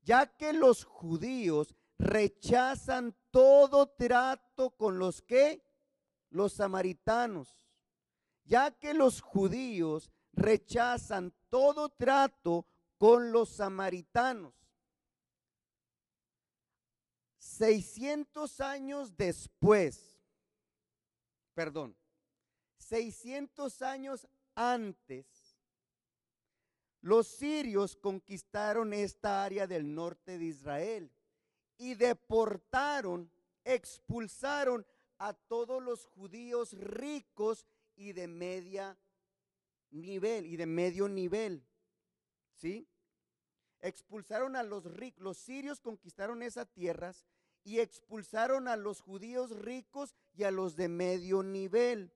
[0.03, 5.64] ya que los judíos rechazan todo trato con los que
[6.31, 7.66] los samaritanos,
[8.44, 12.66] ya que los judíos rechazan todo trato
[12.98, 14.55] con los samaritanos.
[17.38, 20.20] 600 años después,
[21.55, 21.96] perdón,
[22.94, 25.26] 600 años antes,
[27.00, 31.11] los sirios conquistaron esta área del norte de Israel
[31.76, 33.28] y deportaron,
[33.64, 34.87] expulsaron
[35.18, 38.96] a todos los judíos ricos y de media
[39.90, 41.66] nivel y de medio nivel.
[42.54, 42.87] ¿Sí?
[43.80, 47.26] Expulsaron a los ricos, los sirios conquistaron esas tierras
[47.64, 52.12] y expulsaron a los judíos ricos y a los de medio nivel.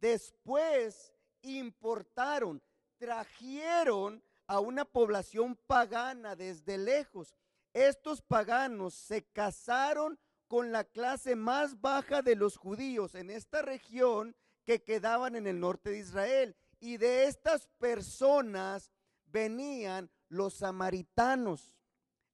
[0.00, 2.62] Después importaron,
[2.98, 7.34] trajeron a una población pagana desde lejos
[7.78, 14.34] estos paganos se casaron con la clase más baja de los judíos en esta región
[14.64, 16.56] que quedaban en el norte de Israel.
[16.80, 18.90] Y de estas personas
[19.26, 21.76] venían los samaritanos.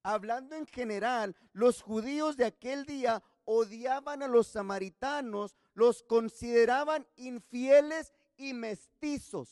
[0.03, 8.13] Hablando en general, los judíos de aquel día odiaban a los samaritanos, los consideraban infieles
[8.37, 9.49] y mestizos.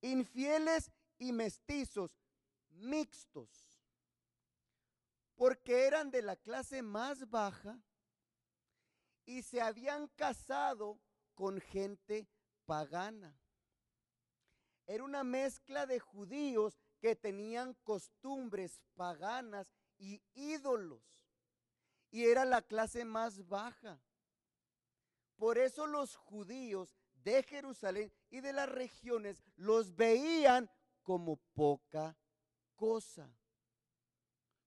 [0.00, 2.10] Infieles y mestizos
[2.70, 3.48] mixtos,
[5.36, 7.78] porque eran de la clase más baja
[9.24, 10.98] y se habían casado
[11.34, 12.28] con gente
[12.66, 13.38] pagana.
[14.86, 21.02] Era una mezcla de judíos que tenían costumbres paganas y ídolos.
[22.12, 24.00] Y era la clase más baja.
[25.36, 26.94] Por eso los judíos
[27.24, 30.70] de Jerusalén y de las regiones los veían
[31.02, 32.16] como poca
[32.76, 33.34] cosa,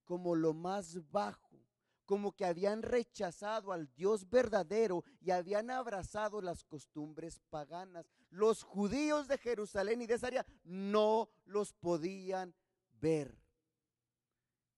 [0.03, 1.61] como lo más bajo,
[2.05, 8.05] como que habían rechazado al Dios verdadero y habían abrazado las costumbres paganas.
[8.29, 12.53] Los judíos de Jerusalén y de esa área no los podían
[12.91, 13.37] ver.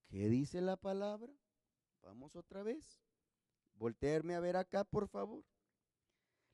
[0.10, 1.34] ¿Qué dice la palabra?
[2.08, 3.02] Vamos otra vez.
[3.74, 5.44] Voltearme a ver acá, por favor.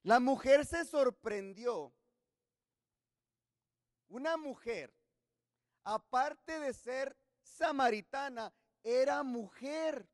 [0.01, 1.93] La mujer se sorprendió
[4.07, 4.91] una mujer,
[5.83, 8.51] aparte de ser samaritana,
[8.83, 10.09] era mujer.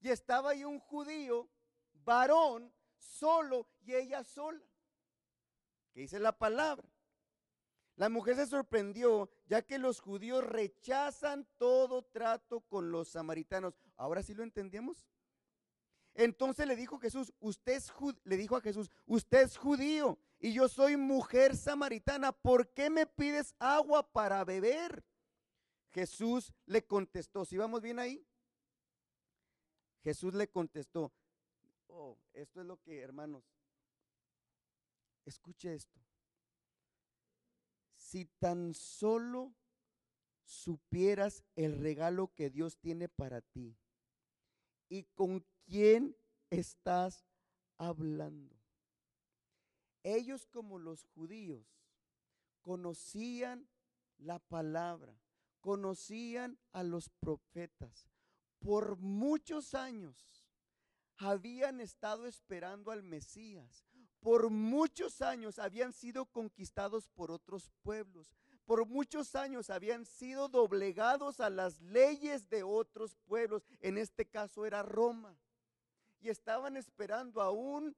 [0.00, 1.48] Y estaba ahí un judío,
[1.92, 4.66] varón, solo, y ella sola.
[5.92, 6.88] ¿Qué dice la palabra?
[7.98, 13.74] La mujer se sorprendió, ya que los judíos rechazan todo trato con los samaritanos.
[13.96, 15.04] Ahora sí lo entendemos.
[16.14, 20.68] Entonces le dijo Jesús, usted es le dijo a Jesús, usted es judío y yo
[20.68, 25.04] soy mujer samaritana, ¿por qué me pides agua para beber?
[25.90, 28.24] Jesús le contestó, si vamos bien ahí,
[30.04, 31.12] Jesús le contestó,
[31.88, 33.42] oh, esto es lo que, hermanos,
[35.24, 35.98] escuche esto,
[38.08, 39.54] si tan solo
[40.42, 43.76] supieras el regalo que Dios tiene para ti
[44.88, 46.16] y con quién
[46.48, 47.26] estás
[47.76, 48.56] hablando.
[50.02, 51.66] Ellos como los judíos
[52.62, 53.68] conocían
[54.16, 55.20] la palabra,
[55.60, 58.08] conocían a los profetas.
[58.58, 60.46] Por muchos años
[61.18, 63.87] habían estado esperando al Mesías.
[64.20, 68.34] Por muchos años habían sido conquistados por otros pueblos.
[68.64, 73.62] Por muchos años habían sido doblegados a las leyes de otros pueblos.
[73.80, 75.38] En este caso era Roma
[76.20, 77.96] y estaban esperando a un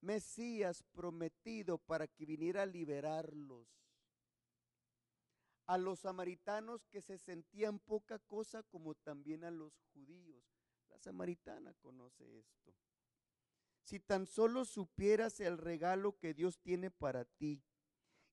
[0.00, 3.68] Mesías prometido para que viniera a liberarlos.
[5.66, 10.42] A los samaritanos que se sentían poca cosa como también a los judíos.
[10.90, 12.74] La samaritana conoce esto.
[13.82, 17.62] Si tan solo supieras el regalo que Dios tiene para ti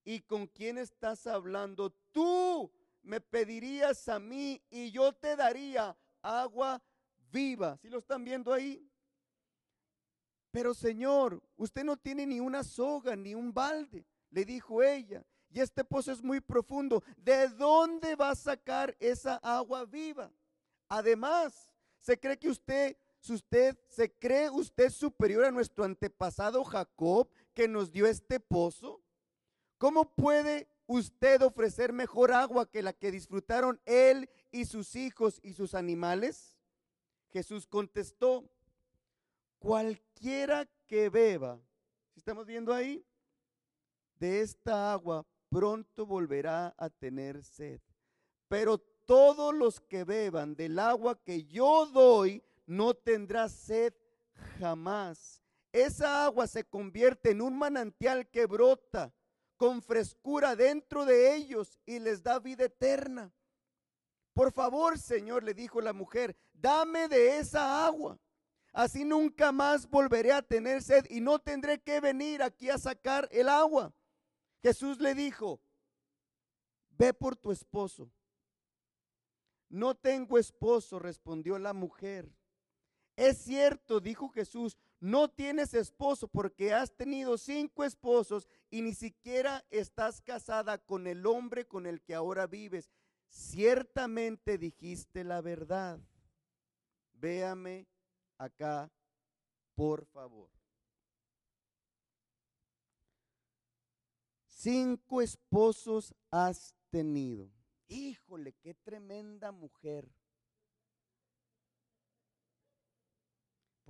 [0.04, 2.72] y con quién estás hablando, tú
[3.02, 6.82] me pedirías a mí y yo te daría agua
[7.30, 7.78] viva.
[7.78, 8.90] ¿Sí lo están viendo ahí?
[10.50, 15.24] Pero Señor, usted no tiene ni una soga ni un balde, le dijo ella.
[15.52, 17.02] Y este pozo es muy profundo.
[17.16, 20.32] ¿De dónde va a sacar esa agua viva?
[20.88, 27.28] Además, ¿se cree que usted, si usted, se cree usted superior a nuestro antepasado Jacob
[27.54, 29.02] que nos dio este pozo?
[29.76, 35.52] ¿Cómo puede usted ofrecer mejor agua que la que disfrutaron él y sus hijos y
[35.52, 36.56] sus animales?
[37.30, 38.50] Jesús contestó,
[39.58, 41.60] cualquiera que beba,
[42.16, 43.04] estamos viendo ahí?
[44.18, 47.80] De esta agua pronto volverá a tener sed.
[48.48, 53.92] Pero todos los que beban del agua que yo doy no tendrá sed
[54.60, 55.42] jamás.
[55.72, 59.12] Esa agua se convierte en un manantial que brota
[59.56, 63.32] con frescura dentro de ellos y les da vida eterna.
[64.32, 68.20] Por favor, Señor, le dijo la mujer, dame de esa agua.
[68.72, 73.28] Así nunca más volveré a tener sed y no tendré que venir aquí a sacar
[73.32, 73.92] el agua.
[74.62, 75.60] Jesús le dijo,
[76.90, 78.12] ve por tu esposo.
[79.68, 82.32] No tengo esposo, respondió la mujer.
[83.20, 89.62] Es cierto, dijo Jesús, no tienes esposo porque has tenido cinco esposos y ni siquiera
[89.68, 92.88] estás casada con el hombre con el que ahora vives.
[93.28, 96.00] Ciertamente dijiste la verdad.
[97.12, 97.86] Véame
[98.38, 98.90] acá,
[99.74, 100.48] por favor.
[104.46, 107.50] Cinco esposos has tenido.
[107.86, 110.10] Híjole, qué tremenda mujer.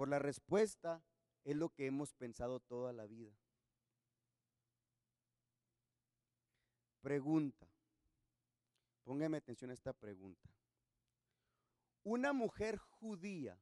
[0.00, 1.04] Por la respuesta
[1.44, 3.36] es lo que hemos pensado toda la vida.
[7.02, 7.70] Pregunta.
[9.04, 10.48] Póngame atención a esta pregunta.
[12.02, 13.60] ¿Una mujer judía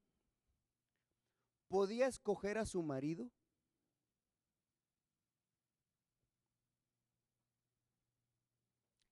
[1.67, 3.33] podía escoger a su marido?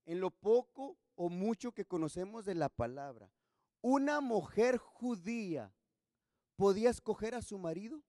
[0.04, 3.32] En lo poco o mucho que conocemos de la palabra,
[3.80, 5.74] ¿una mujer judía
[6.56, 8.02] podía escoger a su marido?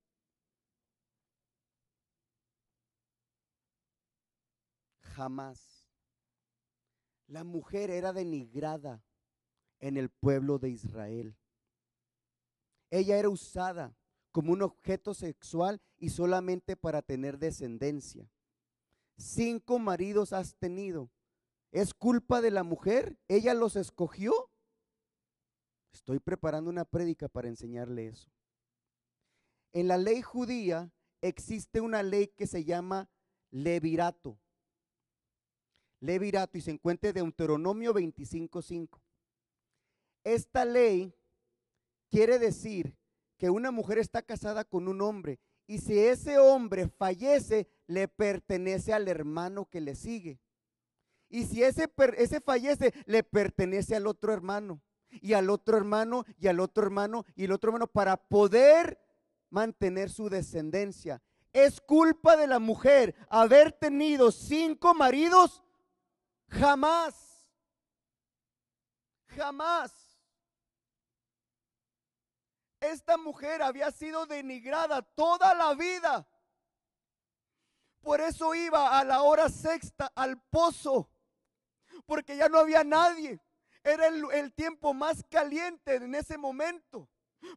[5.02, 5.88] Jamás.
[7.28, 9.04] La mujer era denigrada
[9.80, 11.36] en el pueblo de Israel.
[12.90, 13.96] Ella era usada
[14.32, 18.30] como un objeto sexual y solamente para tener descendencia.
[19.18, 21.10] Cinco maridos has tenido.
[21.72, 23.18] ¿Es culpa de la mujer?
[23.28, 24.52] ¿Ella los escogió?
[25.92, 28.30] Estoy preparando una prédica para enseñarle eso.
[29.78, 33.12] En la ley judía existe una ley que se llama
[33.52, 34.40] levirato.
[36.00, 39.00] Levirato y se encuentra en Deuteronomio 25.5.
[40.24, 41.14] Esta ley
[42.10, 42.98] quiere decir
[43.38, 48.94] que una mujer está casada con un hombre y si ese hombre fallece, le pertenece
[48.94, 50.40] al hermano que le sigue.
[51.30, 54.82] Y si ese, ese fallece, le pertenece al otro hermano,
[55.22, 58.98] y al otro hermano, y al otro hermano, y el otro hermano, para poder
[59.50, 61.22] mantener su descendencia.
[61.54, 65.64] ¿Es culpa de la mujer haber tenido cinco maridos?
[66.50, 67.48] Jamás.
[69.28, 69.92] Jamás.
[72.80, 76.28] Esta mujer había sido denigrada toda la vida.
[78.02, 81.10] Por eso iba a la hora sexta al pozo,
[82.06, 83.42] porque ya no había nadie.
[83.84, 87.10] Era el, el tiempo más caliente en ese momento.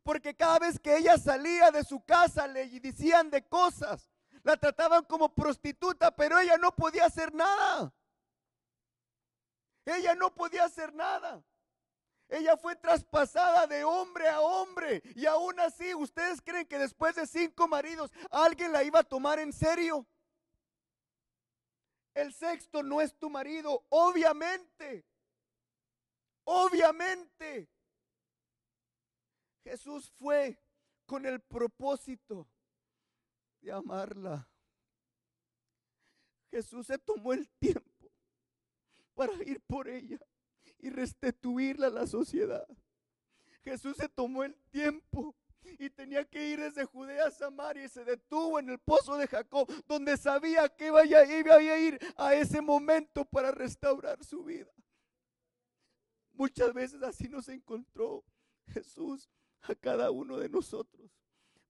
[0.03, 4.11] Porque cada vez que ella salía de su casa le decían de cosas.
[4.43, 7.93] La trataban como prostituta, pero ella no podía hacer nada.
[9.85, 11.43] Ella no podía hacer nada.
[12.29, 15.03] Ella fue traspasada de hombre a hombre.
[15.17, 19.41] Y aún así, ¿ustedes creen que después de cinco maridos alguien la iba a tomar
[19.41, 20.07] en serio?
[22.15, 25.05] El sexto no es tu marido, obviamente.
[26.45, 27.69] Obviamente.
[29.63, 30.59] Jesús fue
[31.07, 32.49] con el propósito
[33.61, 34.49] de amarla.
[36.51, 38.11] Jesús se tomó el tiempo
[39.15, 40.19] para ir por ella
[40.79, 42.67] y restituirla a la sociedad.
[43.63, 45.37] Jesús se tomó el tiempo
[45.79, 49.27] y tenía que ir desde Judea a Samaria y se detuvo en el pozo de
[49.27, 54.73] Jacob, donde sabía que iba a ir a ese momento para restaurar su vida.
[56.33, 58.25] Muchas veces así nos encontró
[58.69, 59.29] Jesús
[59.63, 61.11] a cada uno de nosotros.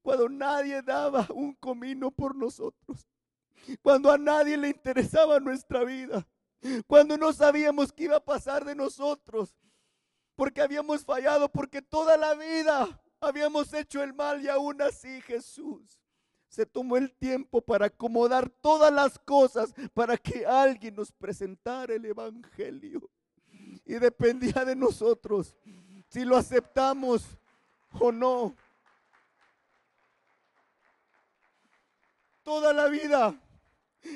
[0.03, 3.07] Cuando nadie daba un comino por nosotros,
[3.82, 6.26] cuando a nadie le interesaba nuestra vida,
[6.86, 9.55] cuando no sabíamos qué iba a pasar de nosotros,
[10.36, 16.01] porque habíamos fallado, porque toda la vida habíamos hecho el mal y aún así Jesús
[16.51, 22.05] se tomó el tiempo para acomodar todas las cosas para que alguien nos presentara el
[22.05, 23.09] Evangelio.
[23.84, 25.57] Y dependía de nosotros.
[26.09, 27.38] Si lo aceptamos
[27.99, 28.57] o no.
[32.43, 33.38] Toda la vida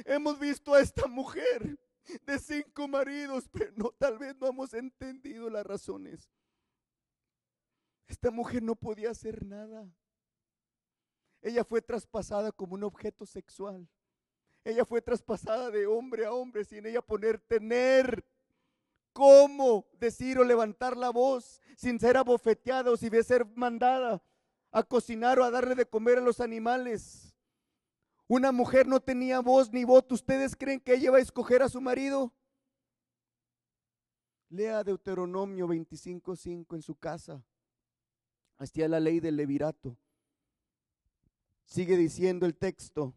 [0.04, 1.78] hemos visto a esta mujer
[2.26, 6.30] de cinco maridos, pero no, tal vez no hemos entendido las razones.
[8.06, 9.88] Esta mujer no podía hacer nada.
[11.40, 13.88] Ella fue traspasada como un objeto sexual.
[14.64, 18.24] Ella fue traspasada de hombre a hombre sin ella poner tener
[19.14, 24.22] cómo decir o levantar la voz sin ser abofeteada o sin ser mandada
[24.70, 27.34] a cocinar o a darle de comer a los animales.
[28.26, 30.14] Una mujer no tenía voz ni voto.
[30.14, 32.34] ¿Ustedes creen que ella va a escoger a su marido?
[34.48, 37.44] Lea Deuteronomio 25.5 en su casa.
[38.58, 39.96] Hasta la ley del levirato.
[41.64, 43.14] Sigue diciendo el texto.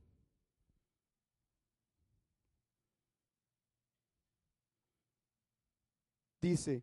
[6.48, 6.82] Dice,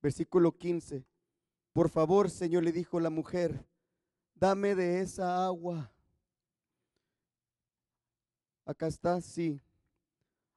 [0.00, 1.04] versículo 15,
[1.74, 3.66] por favor, Señor, le dijo la mujer,
[4.34, 5.92] dame de esa agua.
[8.64, 9.60] Acá está, sí.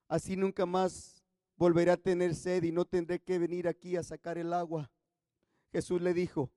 [0.08, 1.22] Así nunca más
[1.58, 4.90] volveré a tener sed y no tendré que venir aquí a sacar el agua.
[5.70, 6.50] Jesús le dijo,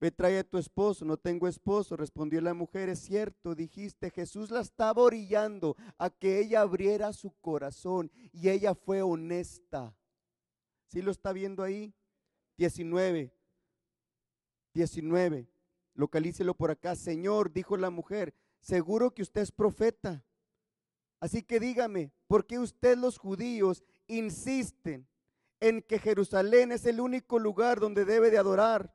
[0.00, 1.94] ve trae a tu esposo, no tengo esposo.
[1.94, 7.32] Respondió la mujer, es cierto, dijiste, Jesús la estaba orillando a que ella abriera su
[7.42, 9.94] corazón y ella fue honesta.
[10.94, 11.92] ¿Sí lo está viendo ahí?
[12.56, 13.34] 19.
[14.74, 15.48] 19.
[15.94, 16.94] Localícelo por acá.
[16.94, 20.24] Señor, dijo la mujer, seguro que usted es profeta.
[21.18, 25.08] Así que dígame, ¿por qué usted los judíos insisten
[25.58, 28.94] en que Jerusalén es el único lugar donde debe de adorar?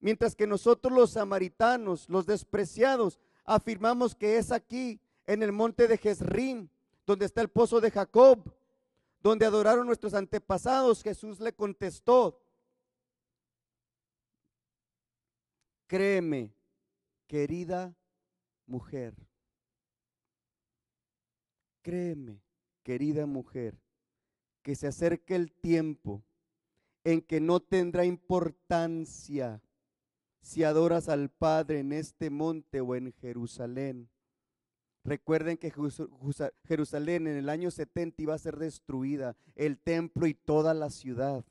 [0.00, 5.96] Mientras que nosotros los samaritanos, los despreciados, afirmamos que es aquí, en el monte de
[5.96, 6.68] Jezrim,
[7.06, 8.44] donde está el pozo de Jacob
[9.24, 12.42] donde adoraron nuestros antepasados, Jesús le contestó,
[15.86, 16.54] créeme,
[17.26, 17.96] querida
[18.66, 19.14] mujer,
[21.80, 22.42] créeme,
[22.82, 23.80] querida mujer,
[24.62, 26.22] que se acerque el tiempo
[27.02, 29.62] en que no tendrá importancia
[30.42, 34.10] si adoras al Padre en este monte o en Jerusalén.
[35.04, 35.70] Recuerden que
[36.64, 41.44] Jerusalén en el año 70 iba a ser destruida, el templo y toda la ciudad.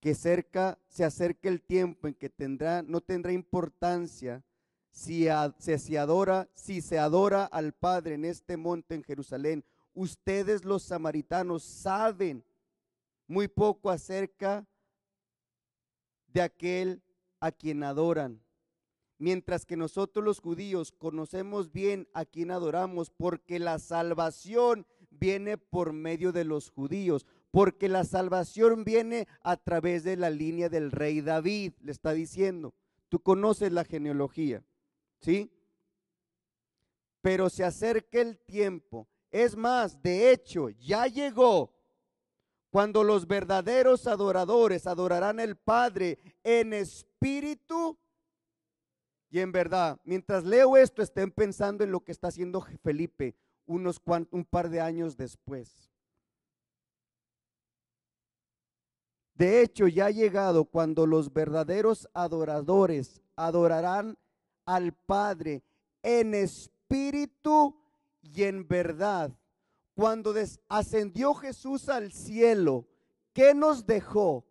[0.00, 4.42] Que cerca se acerque el tiempo en que tendrá, no tendrá importancia
[4.90, 5.28] si,
[5.58, 9.64] se adora, si se adora al Padre en este monte en Jerusalén.
[9.94, 12.44] Ustedes los samaritanos saben
[13.28, 14.66] muy poco acerca
[16.26, 17.02] de aquel
[17.38, 18.40] a quien adoran
[19.20, 25.92] mientras que nosotros los judíos conocemos bien a quien adoramos, porque la salvación viene por
[25.92, 31.20] medio de los judíos, porque la salvación viene a través de la línea del rey
[31.20, 32.72] David, le está diciendo.
[33.10, 34.64] Tú conoces la genealogía,
[35.20, 35.52] ¿sí?
[37.20, 39.06] Pero se acerca el tiempo.
[39.30, 41.74] Es más, de hecho, ya llegó
[42.70, 47.98] cuando los verdaderos adoradores adorarán al Padre en espíritu
[49.30, 54.00] y en verdad, mientras leo esto, estén pensando en lo que está haciendo Felipe unos
[54.32, 55.88] un par de años después.
[59.34, 64.18] De hecho, ya ha llegado cuando los verdaderos adoradores adorarán
[64.66, 65.62] al Padre
[66.02, 67.80] en espíritu
[68.20, 69.32] y en verdad.
[69.94, 70.34] Cuando
[70.68, 72.86] ascendió Jesús al cielo,
[73.32, 74.44] ¿qué nos dejó?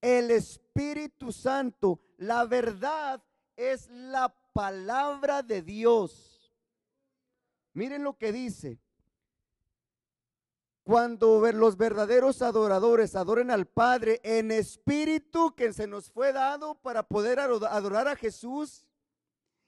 [0.00, 3.22] El Espíritu Santo la verdad
[3.56, 6.54] es la palabra de Dios.
[7.72, 8.80] Miren lo que dice.
[10.82, 17.02] Cuando los verdaderos adoradores adoren al Padre en espíritu que se nos fue dado para
[17.02, 18.86] poder adorar a Jesús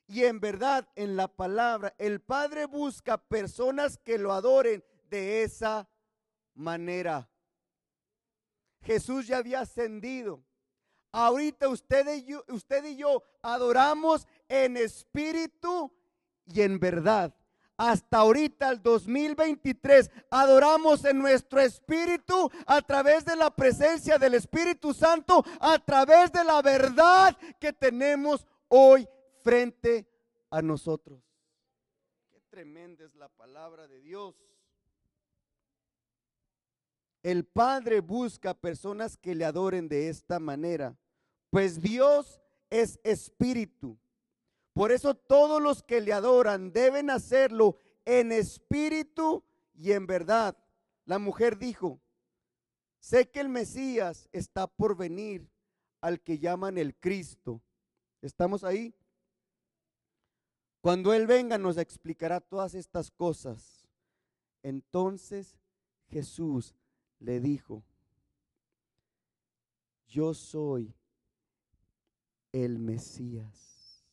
[0.07, 5.89] y en verdad en la palabra, el Padre busca personas que lo adoren de esa
[6.55, 7.29] manera.
[8.83, 10.43] Jesús ya había ascendido.
[11.13, 15.91] Ahorita usted y, yo, usted y yo adoramos en espíritu
[16.47, 17.35] y en verdad.
[17.77, 24.93] hasta ahorita, el 2023, adoramos en nuestro espíritu a través de la presencia del Espíritu
[24.93, 29.09] Santo, a través de la verdad que tenemos hoy
[29.45, 30.09] frente
[30.51, 31.23] a nosotros.
[32.31, 34.35] Qué tremenda es la palabra de Dios.
[37.29, 40.97] El Padre busca personas que le adoren de esta manera,
[41.51, 43.99] pues Dios es espíritu.
[44.73, 47.77] Por eso todos los que le adoran deben hacerlo
[48.07, 50.57] en espíritu y en verdad.
[51.05, 52.01] La mujer dijo,
[52.99, 55.51] sé que el Mesías está por venir
[56.01, 57.61] al que llaman el Cristo.
[58.23, 58.95] ¿Estamos ahí?
[60.81, 63.87] Cuando Él venga nos explicará todas estas cosas.
[64.63, 65.59] Entonces
[66.09, 66.75] Jesús
[67.21, 67.83] le dijo,
[70.09, 70.95] yo soy
[72.53, 74.05] el Mesías.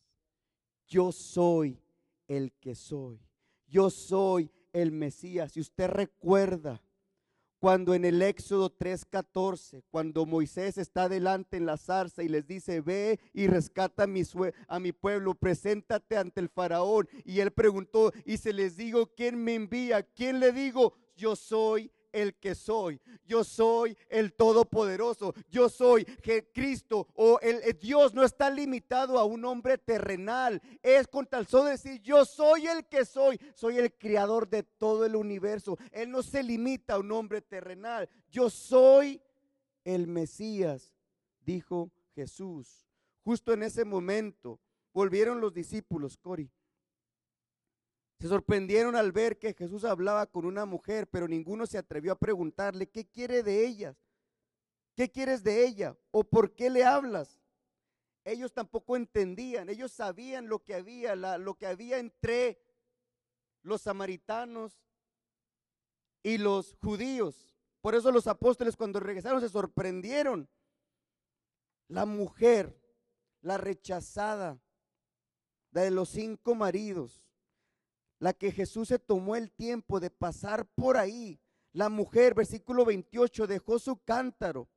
[0.87, 1.79] Yo soy
[2.27, 3.19] el que soy.
[3.67, 5.53] Yo soy el Mesías.
[5.53, 6.81] Si usted recuerda
[7.59, 12.81] cuando en el Éxodo 3:14, cuando Moisés está delante en la zarza y les dice,
[12.81, 14.21] ve y rescata a mi,
[14.67, 17.07] a mi pueblo, preséntate ante el faraón.
[17.23, 20.03] Y él preguntó, y se les digo, ¿quién me envía?
[20.03, 20.93] ¿Quién le digo?
[21.15, 23.01] Yo soy el que soy.
[23.25, 25.33] Yo soy el Todopoderoso.
[25.49, 26.05] Yo soy
[26.53, 30.61] Cristo o el, Dios no está limitado a un hombre terrenal.
[30.81, 33.39] Es con tal solo decir, yo soy el que soy.
[33.53, 35.77] Soy el creador de todo el universo.
[35.91, 38.09] Él no se limita a un hombre terrenal.
[38.31, 39.21] Yo soy
[39.83, 40.93] el Mesías,
[41.41, 42.87] dijo Jesús.
[43.23, 44.59] Justo en ese momento
[44.93, 46.49] volvieron los discípulos, Cori
[48.19, 52.19] se sorprendieron al ver que Jesús hablaba con una mujer, pero ninguno se atrevió a
[52.19, 53.97] preguntarle, ¿qué quiere de ellas?
[54.95, 55.97] ¿Qué quieres de ella?
[56.11, 57.41] ¿O por qué le hablas?
[58.23, 62.59] Ellos tampoco entendían, ellos sabían lo que había, lo que había entre
[63.61, 64.81] los samaritanos
[66.23, 67.53] y los judíos.
[67.81, 70.49] Por eso los apóstoles cuando regresaron se sorprendieron.
[71.87, 72.81] La mujer,
[73.41, 74.59] la rechazada
[75.69, 77.24] de los cinco maridos,
[78.25, 81.39] la que Jesús se tomó el tiempo de pasar por ahí.
[81.73, 84.67] La mujer, versículo 28, dejó su cántaro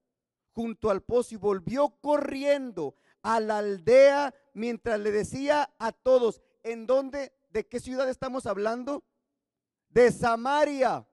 [0.52, 6.86] junto al pozo y volvió corriendo a la aldea mientras le decía a todos, ¿en
[6.86, 9.02] dónde, de qué ciudad estamos hablando?
[9.88, 11.08] De Samaria.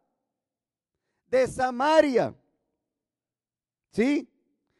[1.28, 2.36] De Samaria.
[3.92, 4.30] ¿Sí?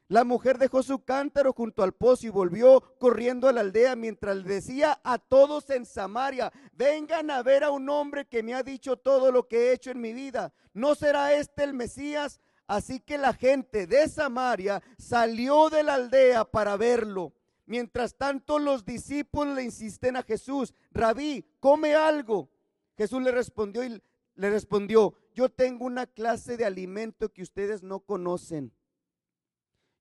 [0.08, 4.44] La mujer dejó su cántaro junto al pozo y volvió corriendo a la aldea mientras
[4.44, 8.98] decía a todos en Samaria, vengan a ver a un hombre que me ha dicho
[8.98, 10.54] todo lo que he hecho en mi vida.
[10.74, 12.40] ¿No será este el Mesías?
[12.68, 17.34] Así que la gente de Samaria salió de la aldea para verlo.
[17.66, 22.52] Mientras tanto los discípulos le insisten a Jesús, rabí, come algo.
[22.96, 24.02] Jesús le respondió y
[24.36, 28.72] le respondió, yo tengo una clase de alimento que ustedes no conocen.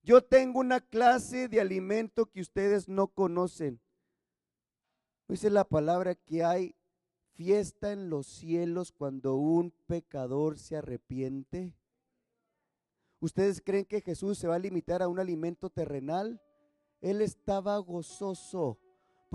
[0.05, 3.81] Yo tengo una clase de alimento que ustedes no conocen.
[5.27, 6.75] Dice la palabra que hay
[7.33, 11.73] fiesta en los cielos cuando un pecador se arrepiente.
[13.19, 16.39] ¿Ustedes creen que Jesús se va a limitar a un alimento terrenal?
[17.01, 18.77] Él estaba gozoso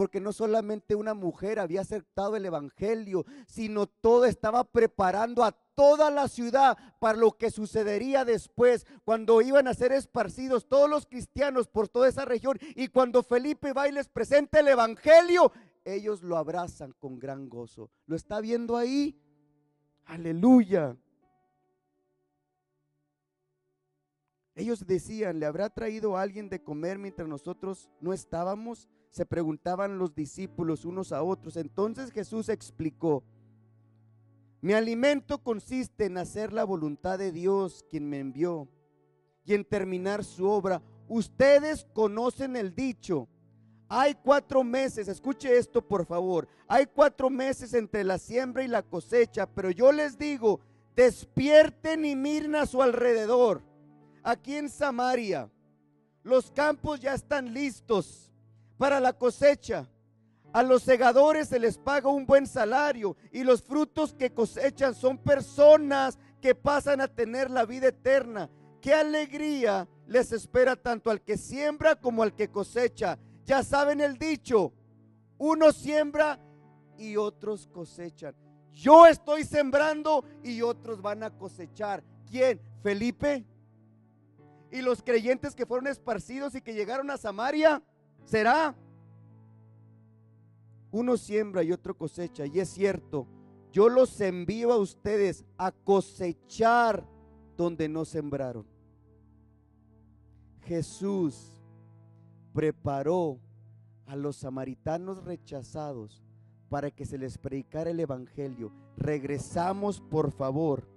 [0.01, 6.11] porque no solamente una mujer había aceptado el Evangelio, sino todo estaba preparando a toda
[6.11, 11.69] la ciudad para lo que sucedería después, cuando iban a ser esparcidos todos los cristianos
[11.69, 15.53] por toda esa región y cuando Felipe va y les presenta el Evangelio,
[15.85, 17.91] ellos lo abrazan con gran gozo.
[18.07, 19.21] ¿Lo está viendo ahí?
[20.07, 20.97] Aleluya.
[24.55, 28.89] Ellos decían, ¿le habrá traído alguien de comer mientras nosotros no estábamos?
[29.11, 31.57] Se preguntaban los discípulos unos a otros.
[31.57, 33.25] Entonces Jesús explicó,
[34.61, 38.69] mi alimento consiste en hacer la voluntad de Dios quien me envió
[39.45, 40.83] y en terminar su obra.
[41.09, 43.27] Ustedes conocen el dicho.
[43.89, 48.85] Hay cuatro meses, escuche esto por favor, hay cuatro meses entre la siembra y la
[48.85, 50.61] cosecha, pero yo les digo,
[50.95, 53.63] despierten y miren a su alrededor.
[54.23, 55.51] Aquí en Samaria,
[56.23, 58.30] los campos ya están listos
[58.81, 59.87] para la cosecha.
[60.55, 65.19] A los segadores se les paga un buen salario y los frutos que cosechan son
[65.19, 68.49] personas que pasan a tener la vida eterna.
[68.81, 73.19] Qué alegría les espera tanto al que siembra como al que cosecha.
[73.45, 74.73] Ya saben el dicho,
[75.37, 76.41] uno siembra
[76.97, 78.35] y otros cosechan.
[78.73, 82.03] Yo estoy sembrando y otros van a cosechar.
[82.31, 82.59] ¿Quién?
[82.83, 83.45] Felipe.
[84.73, 87.83] Y los creyentes que fueron esparcidos y que llegaron a Samaria.
[88.25, 88.75] ¿Será?
[90.93, 92.47] Uno siembra y otro cosecha.
[92.47, 93.27] Y es cierto,
[93.73, 97.07] yo los envío a ustedes a cosechar
[97.57, 98.67] donde no sembraron.
[100.63, 101.63] Jesús
[102.53, 103.39] preparó
[104.07, 106.23] a los samaritanos rechazados
[106.69, 108.73] para que se les predicara el Evangelio.
[108.97, 110.89] Regresamos, por favor.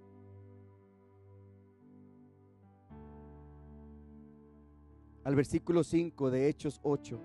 [5.24, 7.20] Al versículo 5 de Hechos 8.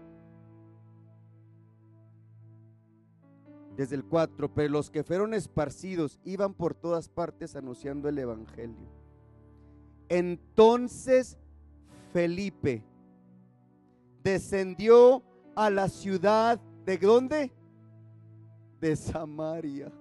[3.76, 8.88] Desde el 4, pero los que fueron esparcidos iban por todas partes anunciando el Evangelio.
[10.08, 11.38] Entonces
[12.12, 12.82] Felipe
[14.22, 15.22] descendió
[15.54, 17.52] a la ciudad de dónde?
[18.80, 19.92] De Samaria,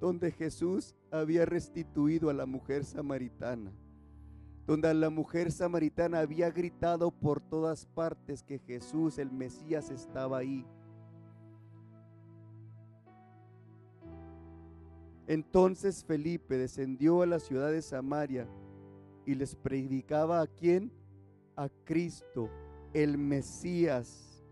[0.00, 3.72] donde Jesús había restituido a la mujer samaritana,
[4.66, 10.66] donde la mujer samaritana había gritado por todas partes que Jesús, el Mesías, estaba ahí.
[15.28, 18.48] Entonces Felipe descendió a la ciudad de Samaria
[19.24, 20.92] y les predicaba a quién?
[21.56, 22.48] A Cristo,
[22.92, 24.44] el Mesías.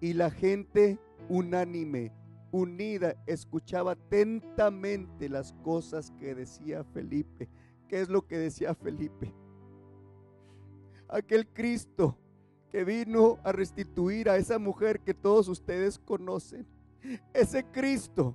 [0.00, 2.12] Y la gente unánime,
[2.50, 7.48] unida, escuchaba atentamente las cosas que decía Felipe.
[7.92, 9.34] ¿Qué es lo que decía Felipe?
[11.10, 12.16] Aquel Cristo
[12.70, 16.66] que vino a restituir a esa mujer que todos ustedes conocen.
[17.34, 18.34] Ese Cristo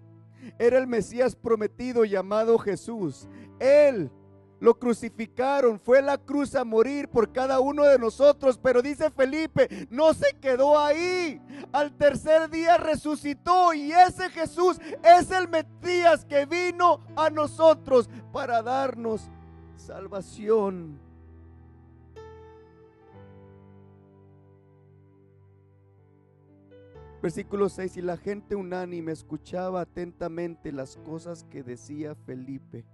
[0.60, 3.28] era el Mesías prometido llamado Jesús.
[3.60, 4.12] Él
[4.60, 9.88] lo crucificaron, fue la cruz a morir por cada uno de nosotros, pero dice Felipe,
[9.90, 11.42] no se quedó ahí.
[11.72, 18.62] Al tercer día resucitó y ese Jesús es el Mesías que vino a nosotros para
[18.62, 19.32] darnos
[19.78, 21.00] salvación.
[27.22, 32.86] Versículo 6, y la gente unánime escuchaba atentamente las cosas que decía Felipe.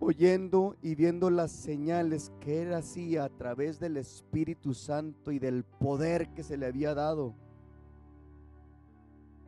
[0.00, 5.62] oyendo y viendo las señales que él hacía a través del Espíritu Santo y del
[5.62, 7.34] poder que se le había dado.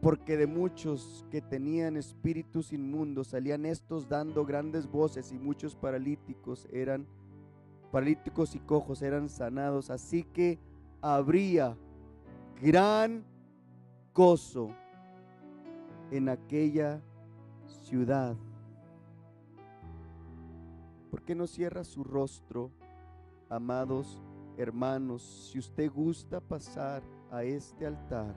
[0.02, 6.66] Porque de muchos que tenían espíritus inmundos salían estos dando grandes voces y muchos paralíticos
[6.72, 7.06] eran
[7.92, 10.58] paralíticos y cojos eran sanados, así que
[11.00, 11.76] habría
[12.60, 13.24] gran
[14.12, 14.70] gozo
[16.10, 17.00] en aquella
[17.66, 18.36] ciudad.
[21.12, 22.72] ¿Por qué no cierra su rostro,
[23.48, 24.20] amados
[24.56, 25.50] hermanos?
[25.52, 28.34] Si usted gusta pasar a este altar,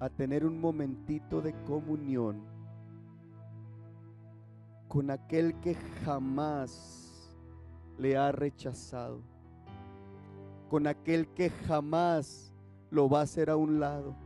[0.00, 2.42] a tener un momentito de comunión
[4.88, 7.36] con aquel que jamás
[7.98, 9.20] le ha rechazado,
[10.68, 12.52] con aquel que jamás
[12.90, 14.16] lo va a hacer a un lado,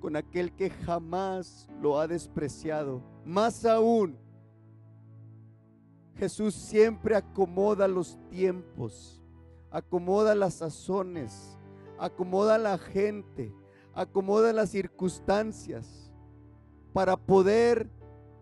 [0.00, 4.16] con aquel que jamás lo ha despreciado, más aún
[6.18, 9.22] Jesús siempre acomoda los tiempos,
[9.70, 11.58] acomoda las sazones,
[11.98, 13.52] acomoda la gente,
[13.94, 16.10] acomoda las circunstancias
[16.92, 17.88] para poder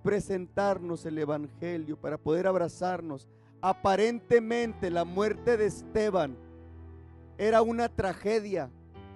[0.02, 3.28] presentarnos el Evangelio, para poder abrazarnos.
[3.60, 6.36] Aparentemente la muerte de Esteban
[7.38, 8.70] era una tragedia,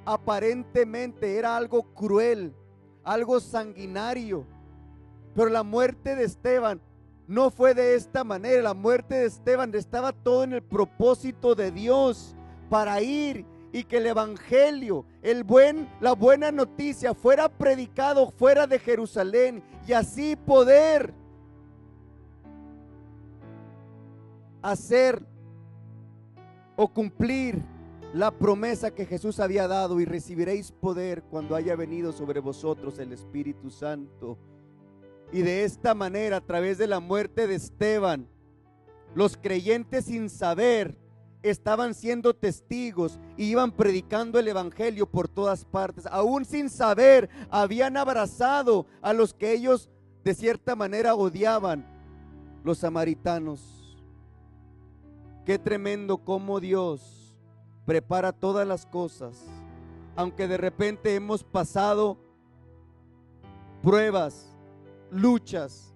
[0.04, 2.54] aparentemente era algo cruel,
[3.04, 4.44] algo sanguinario,
[5.34, 6.80] pero la muerte de Esteban
[7.28, 8.60] no fue de esta manera.
[8.60, 12.34] La muerte de Esteban estaba todo en el propósito de Dios
[12.68, 18.78] para ir y que el evangelio, el buen la buena noticia fuera predicado fuera de
[18.78, 21.14] Jerusalén y así poder
[24.62, 25.22] hacer
[26.76, 27.62] o cumplir
[28.12, 33.12] la promesa que Jesús había dado y recibiréis poder cuando haya venido sobre vosotros el
[33.12, 34.36] Espíritu Santo.
[35.32, 38.26] Y de esta manera, a través de la muerte de Esteban,
[39.14, 40.96] los creyentes sin saber
[41.42, 46.06] estaban siendo testigos y iban predicando el Evangelio por todas partes.
[46.06, 49.88] Aún sin saber, habían abrazado a los que ellos
[50.24, 51.86] de cierta manera odiaban,
[52.62, 53.98] los samaritanos.
[55.46, 57.36] Qué tremendo cómo Dios
[57.86, 59.36] prepara todas las cosas.
[60.16, 62.18] Aunque de repente hemos pasado
[63.82, 64.54] pruebas,
[65.10, 65.94] luchas.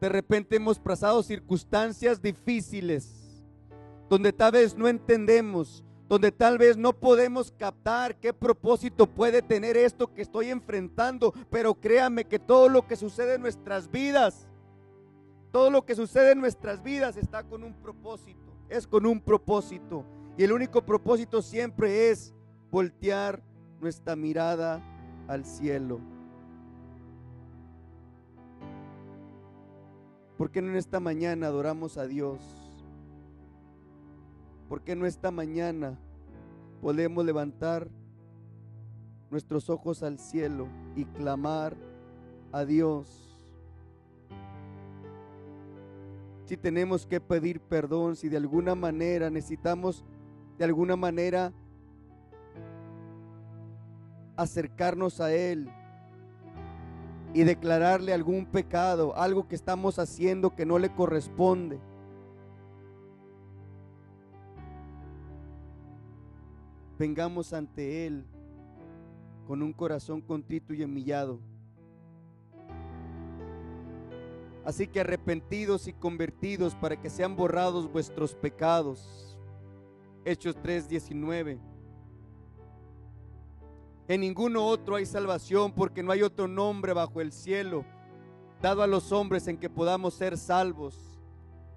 [0.00, 3.17] De repente hemos pasado circunstancias difíciles,
[4.08, 9.76] donde tal vez no entendemos, donde tal vez no podemos captar qué propósito puede tener
[9.76, 14.48] esto que estoy enfrentando, pero créame que todo lo que sucede en nuestras vidas,
[15.52, 20.04] todo lo que sucede en nuestras vidas está con un propósito, es con un propósito.
[20.38, 22.32] Y el único propósito siempre es
[22.70, 23.42] voltear
[23.80, 24.80] nuestra mirada
[25.26, 26.00] al cielo.
[30.38, 32.57] ¿Por qué en esta mañana adoramos a Dios?
[34.68, 35.98] ¿Por qué no esta mañana
[36.82, 37.88] podemos levantar
[39.30, 41.76] nuestros ojos al cielo y clamar
[42.52, 43.36] a Dios?
[46.44, 50.04] Si tenemos que pedir perdón, si de alguna manera necesitamos
[50.58, 51.52] de alguna manera
[54.36, 55.70] acercarnos a Él
[57.32, 61.78] y declararle algún pecado, algo que estamos haciendo que no le corresponde.
[66.98, 68.26] Vengamos ante Él
[69.46, 71.40] con un corazón contrito y humillado.
[74.64, 79.38] Así que arrepentidos y convertidos para que sean borrados vuestros pecados.
[80.24, 81.58] Hechos 3:19.
[84.08, 87.84] En ninguno otro hay salvación porque no hay otro nombre bajo el cielo
[88.60, 91.18] dado a los hombres en que podamos ser salvos.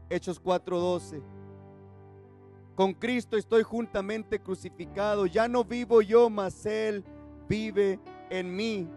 [0.10, 1.22] Hechos 4:12.
[2.82, 5.28] Con Cristo estoy juntamente crucificado.
[5.28, 7.06] Ya no vivo yo, mas Él
[7.48, 8.00] vive
[8.32, 8.90] en mí.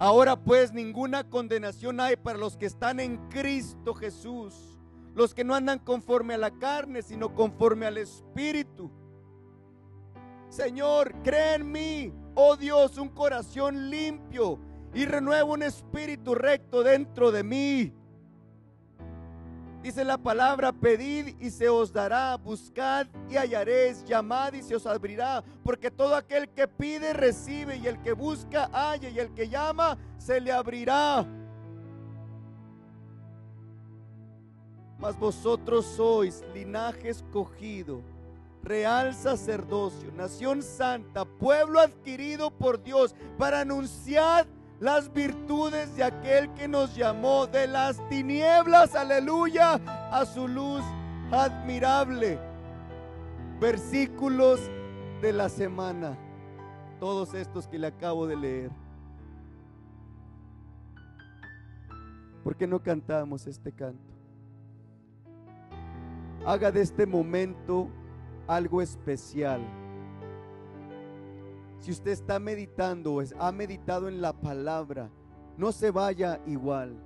[0.00, 4.80] Ahora pues ninguna condenación hay para los que están en Cristo Jesús.
[5.14, 8.90] Los que no andan conforme a la carne, sino conforme al Espíritu.
[10.48, 14.58] Señor, cree en mí, oh Dios, un corazón limpio
[14.92, 17.92] y renueva un espíritu recto dentro de mí.
[19.82, 24.86] Dice la palabra, pedid y se os dará, buscad y hallaréis, llamad y se os
[24.86, 29.48] abrirá, porque todo aquel que pide recibe y el que busca halla y el que
[29.48, 31.24] llama se le abrirá.
[34.98, 38.02] Mas vosotros sois linaje escogido,
[38.64, 44.44] real sacerdocio, nación santa, pueblo adquirido por Dios, para anunciar
[44.80, 49.74] las virtudes de aquel que nos llamó de las tinieblas, aleluya,
[50.12, 50.82] a su luz
[51.32, 52.38] admirable.
[53.60, 54.60] Versículos
[55.20, 56.16] de la semana,
[57.00, 58.70] todos estos que le acabo de leer.
[62.44, 64.12] ¿Por qué no cantamos este canto?
[66.46, 67.88] Haga de este momento
[68.46, 69.60] algo especial.
[71.80, 75.10] Si usted está meditando o ha meditado en la palabra,
[75.56, 76.96] no se vaya igual.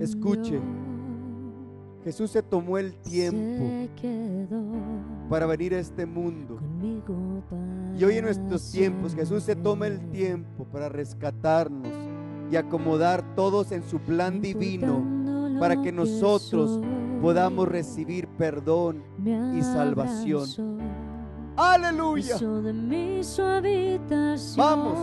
[0.00, 0.60] Escuche,
[2.04, 3.88] Jesús se tomó el tiempo
[5.28, 6.60] para venir a este mundo.
[7.98, 11.92] Y hoy en nuestros tiempos Jesús se toma el tiempo para rescatarnos
[12.50, 15.02] y acomodar todos en su plan divino
[15.58, 16.80] para que nosotros
[17.22, 19.02] podamos recibir perdón
[19.54, 20.46] y salvación.
[21.56, 22.36] Aleluya.
[24.56, 24.98] Vamos.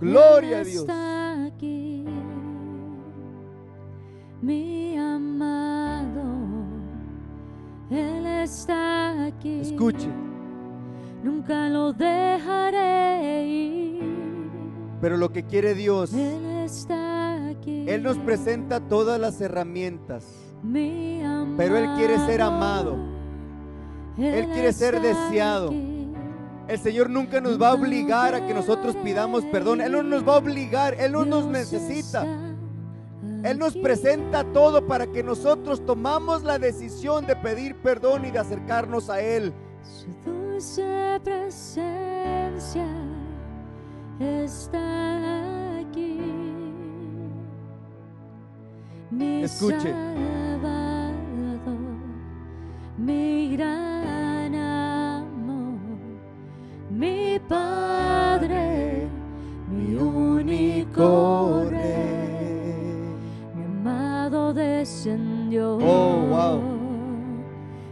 [0.00, 0.86] Gloria a Dios.
[0.88, 2.04] Aquí,
[4.40, 6.22] mi amado,
[7.90, 9.60] Él está aquí.
[9.60, 10.08] Escuche.
[11.22, 14.50] Nunca lo dejaré ir.
[15.02, 17.84] Pero lo que quiere Dios, Él está aquí.
[17.88, 20.26] Él nos presenta todas las herramientas.
[20.62, 23.19] mi amado, Pero Él quiere ser amado.
[24.18, 25.72] Él quiere ser deseado.
[26.68, 29.80] El Señor nunca nos va a obligar a que nosotros pidamos perdón.
[29.80, 30.94] Él no nos va a obligar.
[30.94, 32.24] Él no nos necesita.
[33.42, 38.38] Él nos presenta todo para que nosotros tomamos la decisión de pedir perdón y de
[38.38, 39.52] acercarnos a Él.
[39.82, 42.86] Su dulce presencia
[44.20, 46.20] está aquí.
[49.10, 49.94] Mi Escuche.
[52.98, 53.99] Mi gran
[57.00, 59.08] mi Padre,
[59.70, 63.14] mi único Rey.
[63.56, 65.78] Mi amado descendió.
[65.78, 66.60] Oh, wow.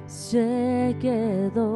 [0.06, 1.74] Se quedó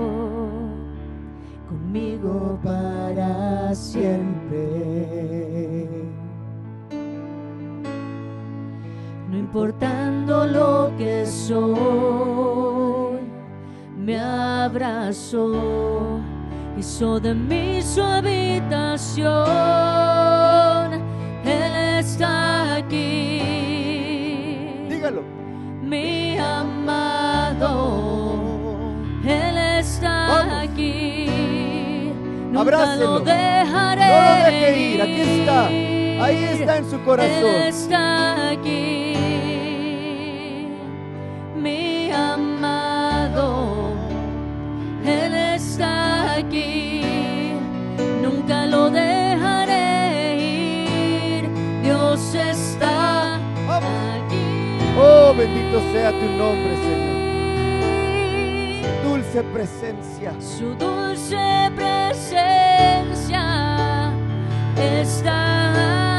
[1.70, 5.06] conmigo para siempre.
[9.30, 13.20] No importando lo que soy,
[13.96, 16.20] me abrazó,
[16.78, 19.32] hizo de mí su habitación.
[21.44, 23.40] Él está aquí
[24.88, 25.22] Dígalo.
[25.82, 27.70] mi amado,
[29.24, 30.54] Él está Vamos.
[30.68, 31.26] aquí.
[32.50, 33.04] Nunca Abrácelo.
[33.18, 34.06] lo dejaré.
[34.06, 35.02] No lo deje ir.
[35.02, 35.66] Aquí está.
[36.24, 37.54] Ahí está en su Él corazón.
[37.66, 38.81] está aquí.
[55.36, 57.22] Bendito sea tu nombre, Señor.
[59.02, 60.32] Dulce presencia.
[60.38, 63.42] Su dulce presencia
[64.76, 66.11] está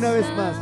[0.00, 0.56] Una vez más.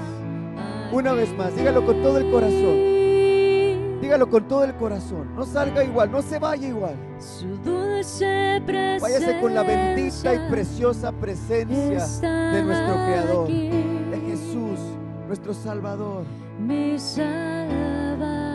[0.90, 1.54] Una vez más.
[1.54, 4.00] Dígalo con todo el corazón.
[4.00, 5.32] Dígalo con todo el corazón.
[5.36, 6.96] No salga igual, no se vaya igual.
[7.20, 9.00] Su dulce presencia.
[9.00, 12.04] Váyase con la bendita y preciosa presencia
[12.50, 14.80] de nuestro Creador, de Jesús,
[15.28, 16.24] nuestro Salvador.
[16.58, 18.48] Mi Salvador,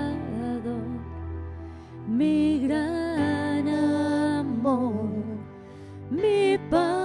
[2.10, 5.06] mi gran amor,
[6.12, 7.03] mi Padre,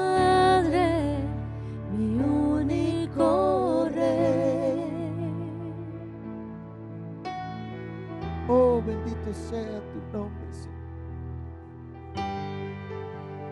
[8.48, 10.78] Oh, bendito sea tu nombre, Señor.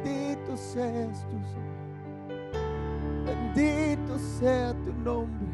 [0.04, 1.76] Bendito seas tú, Señor.
[3.26, 5.48] Bendito sea tu nombre,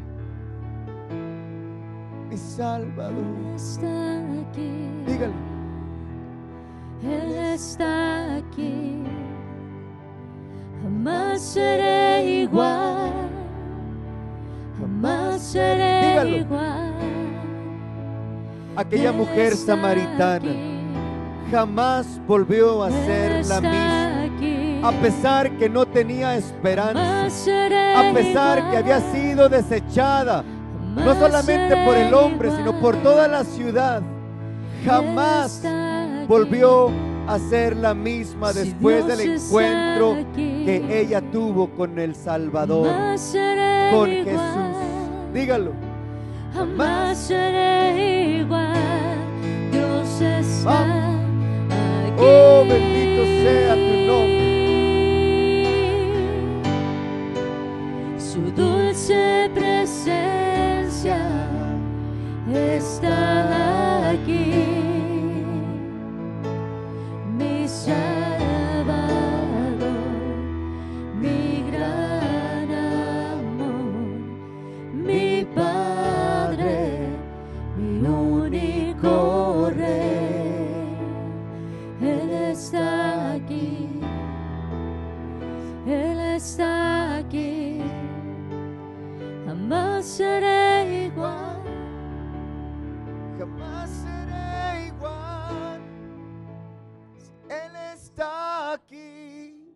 [2.29, 3.25] mi Salvador.
[3.55, 4.19] Está
[4.49, 4.89] aquí.
[5.07, 5.33] Dígalo.
[7.03, 9.03] Él está aquí.
[10.81, 13.11] Jamás seré igual.
[14.79, 16.37] Jamás seré Dígalo.
[16.37, 16.92] igual.
[18.75, 20.51] Aquella mujer samaritana
[21.51, 24.87] jamás volvió a ser la misma.
[24.87, 27.67] A pesar que no tenía esperanza.
[27.95, 30.43] A pesar que había sido desechada.
[30.95, 34.01] No solamente por el hombre, sino por toda la ciudad.
[34.85, 35.61] Jamás
[36.27, 36.89] volvió
[37.27, 42.87] a ser la misma después del encuentro que ella tuvo con el Salvador,
[43.91, 44.09] con.
[44.09, 44.75] Jesús.
[45.33, 45.92] Dígalo.
[46.53, 49.17] Jamás seré igual.
[49.71, 50.81] Dios está
[52.05, 52.19] aquí.
[52.19, 54.43] Oh, bendito sea tu nombre.
[58.19, 61.19] Su dulce presencia
[62.51, 64.72] está aquí.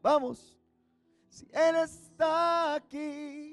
[0.08, 0.58] Vamos.
[1.28, 3.47] Si Él está aquí,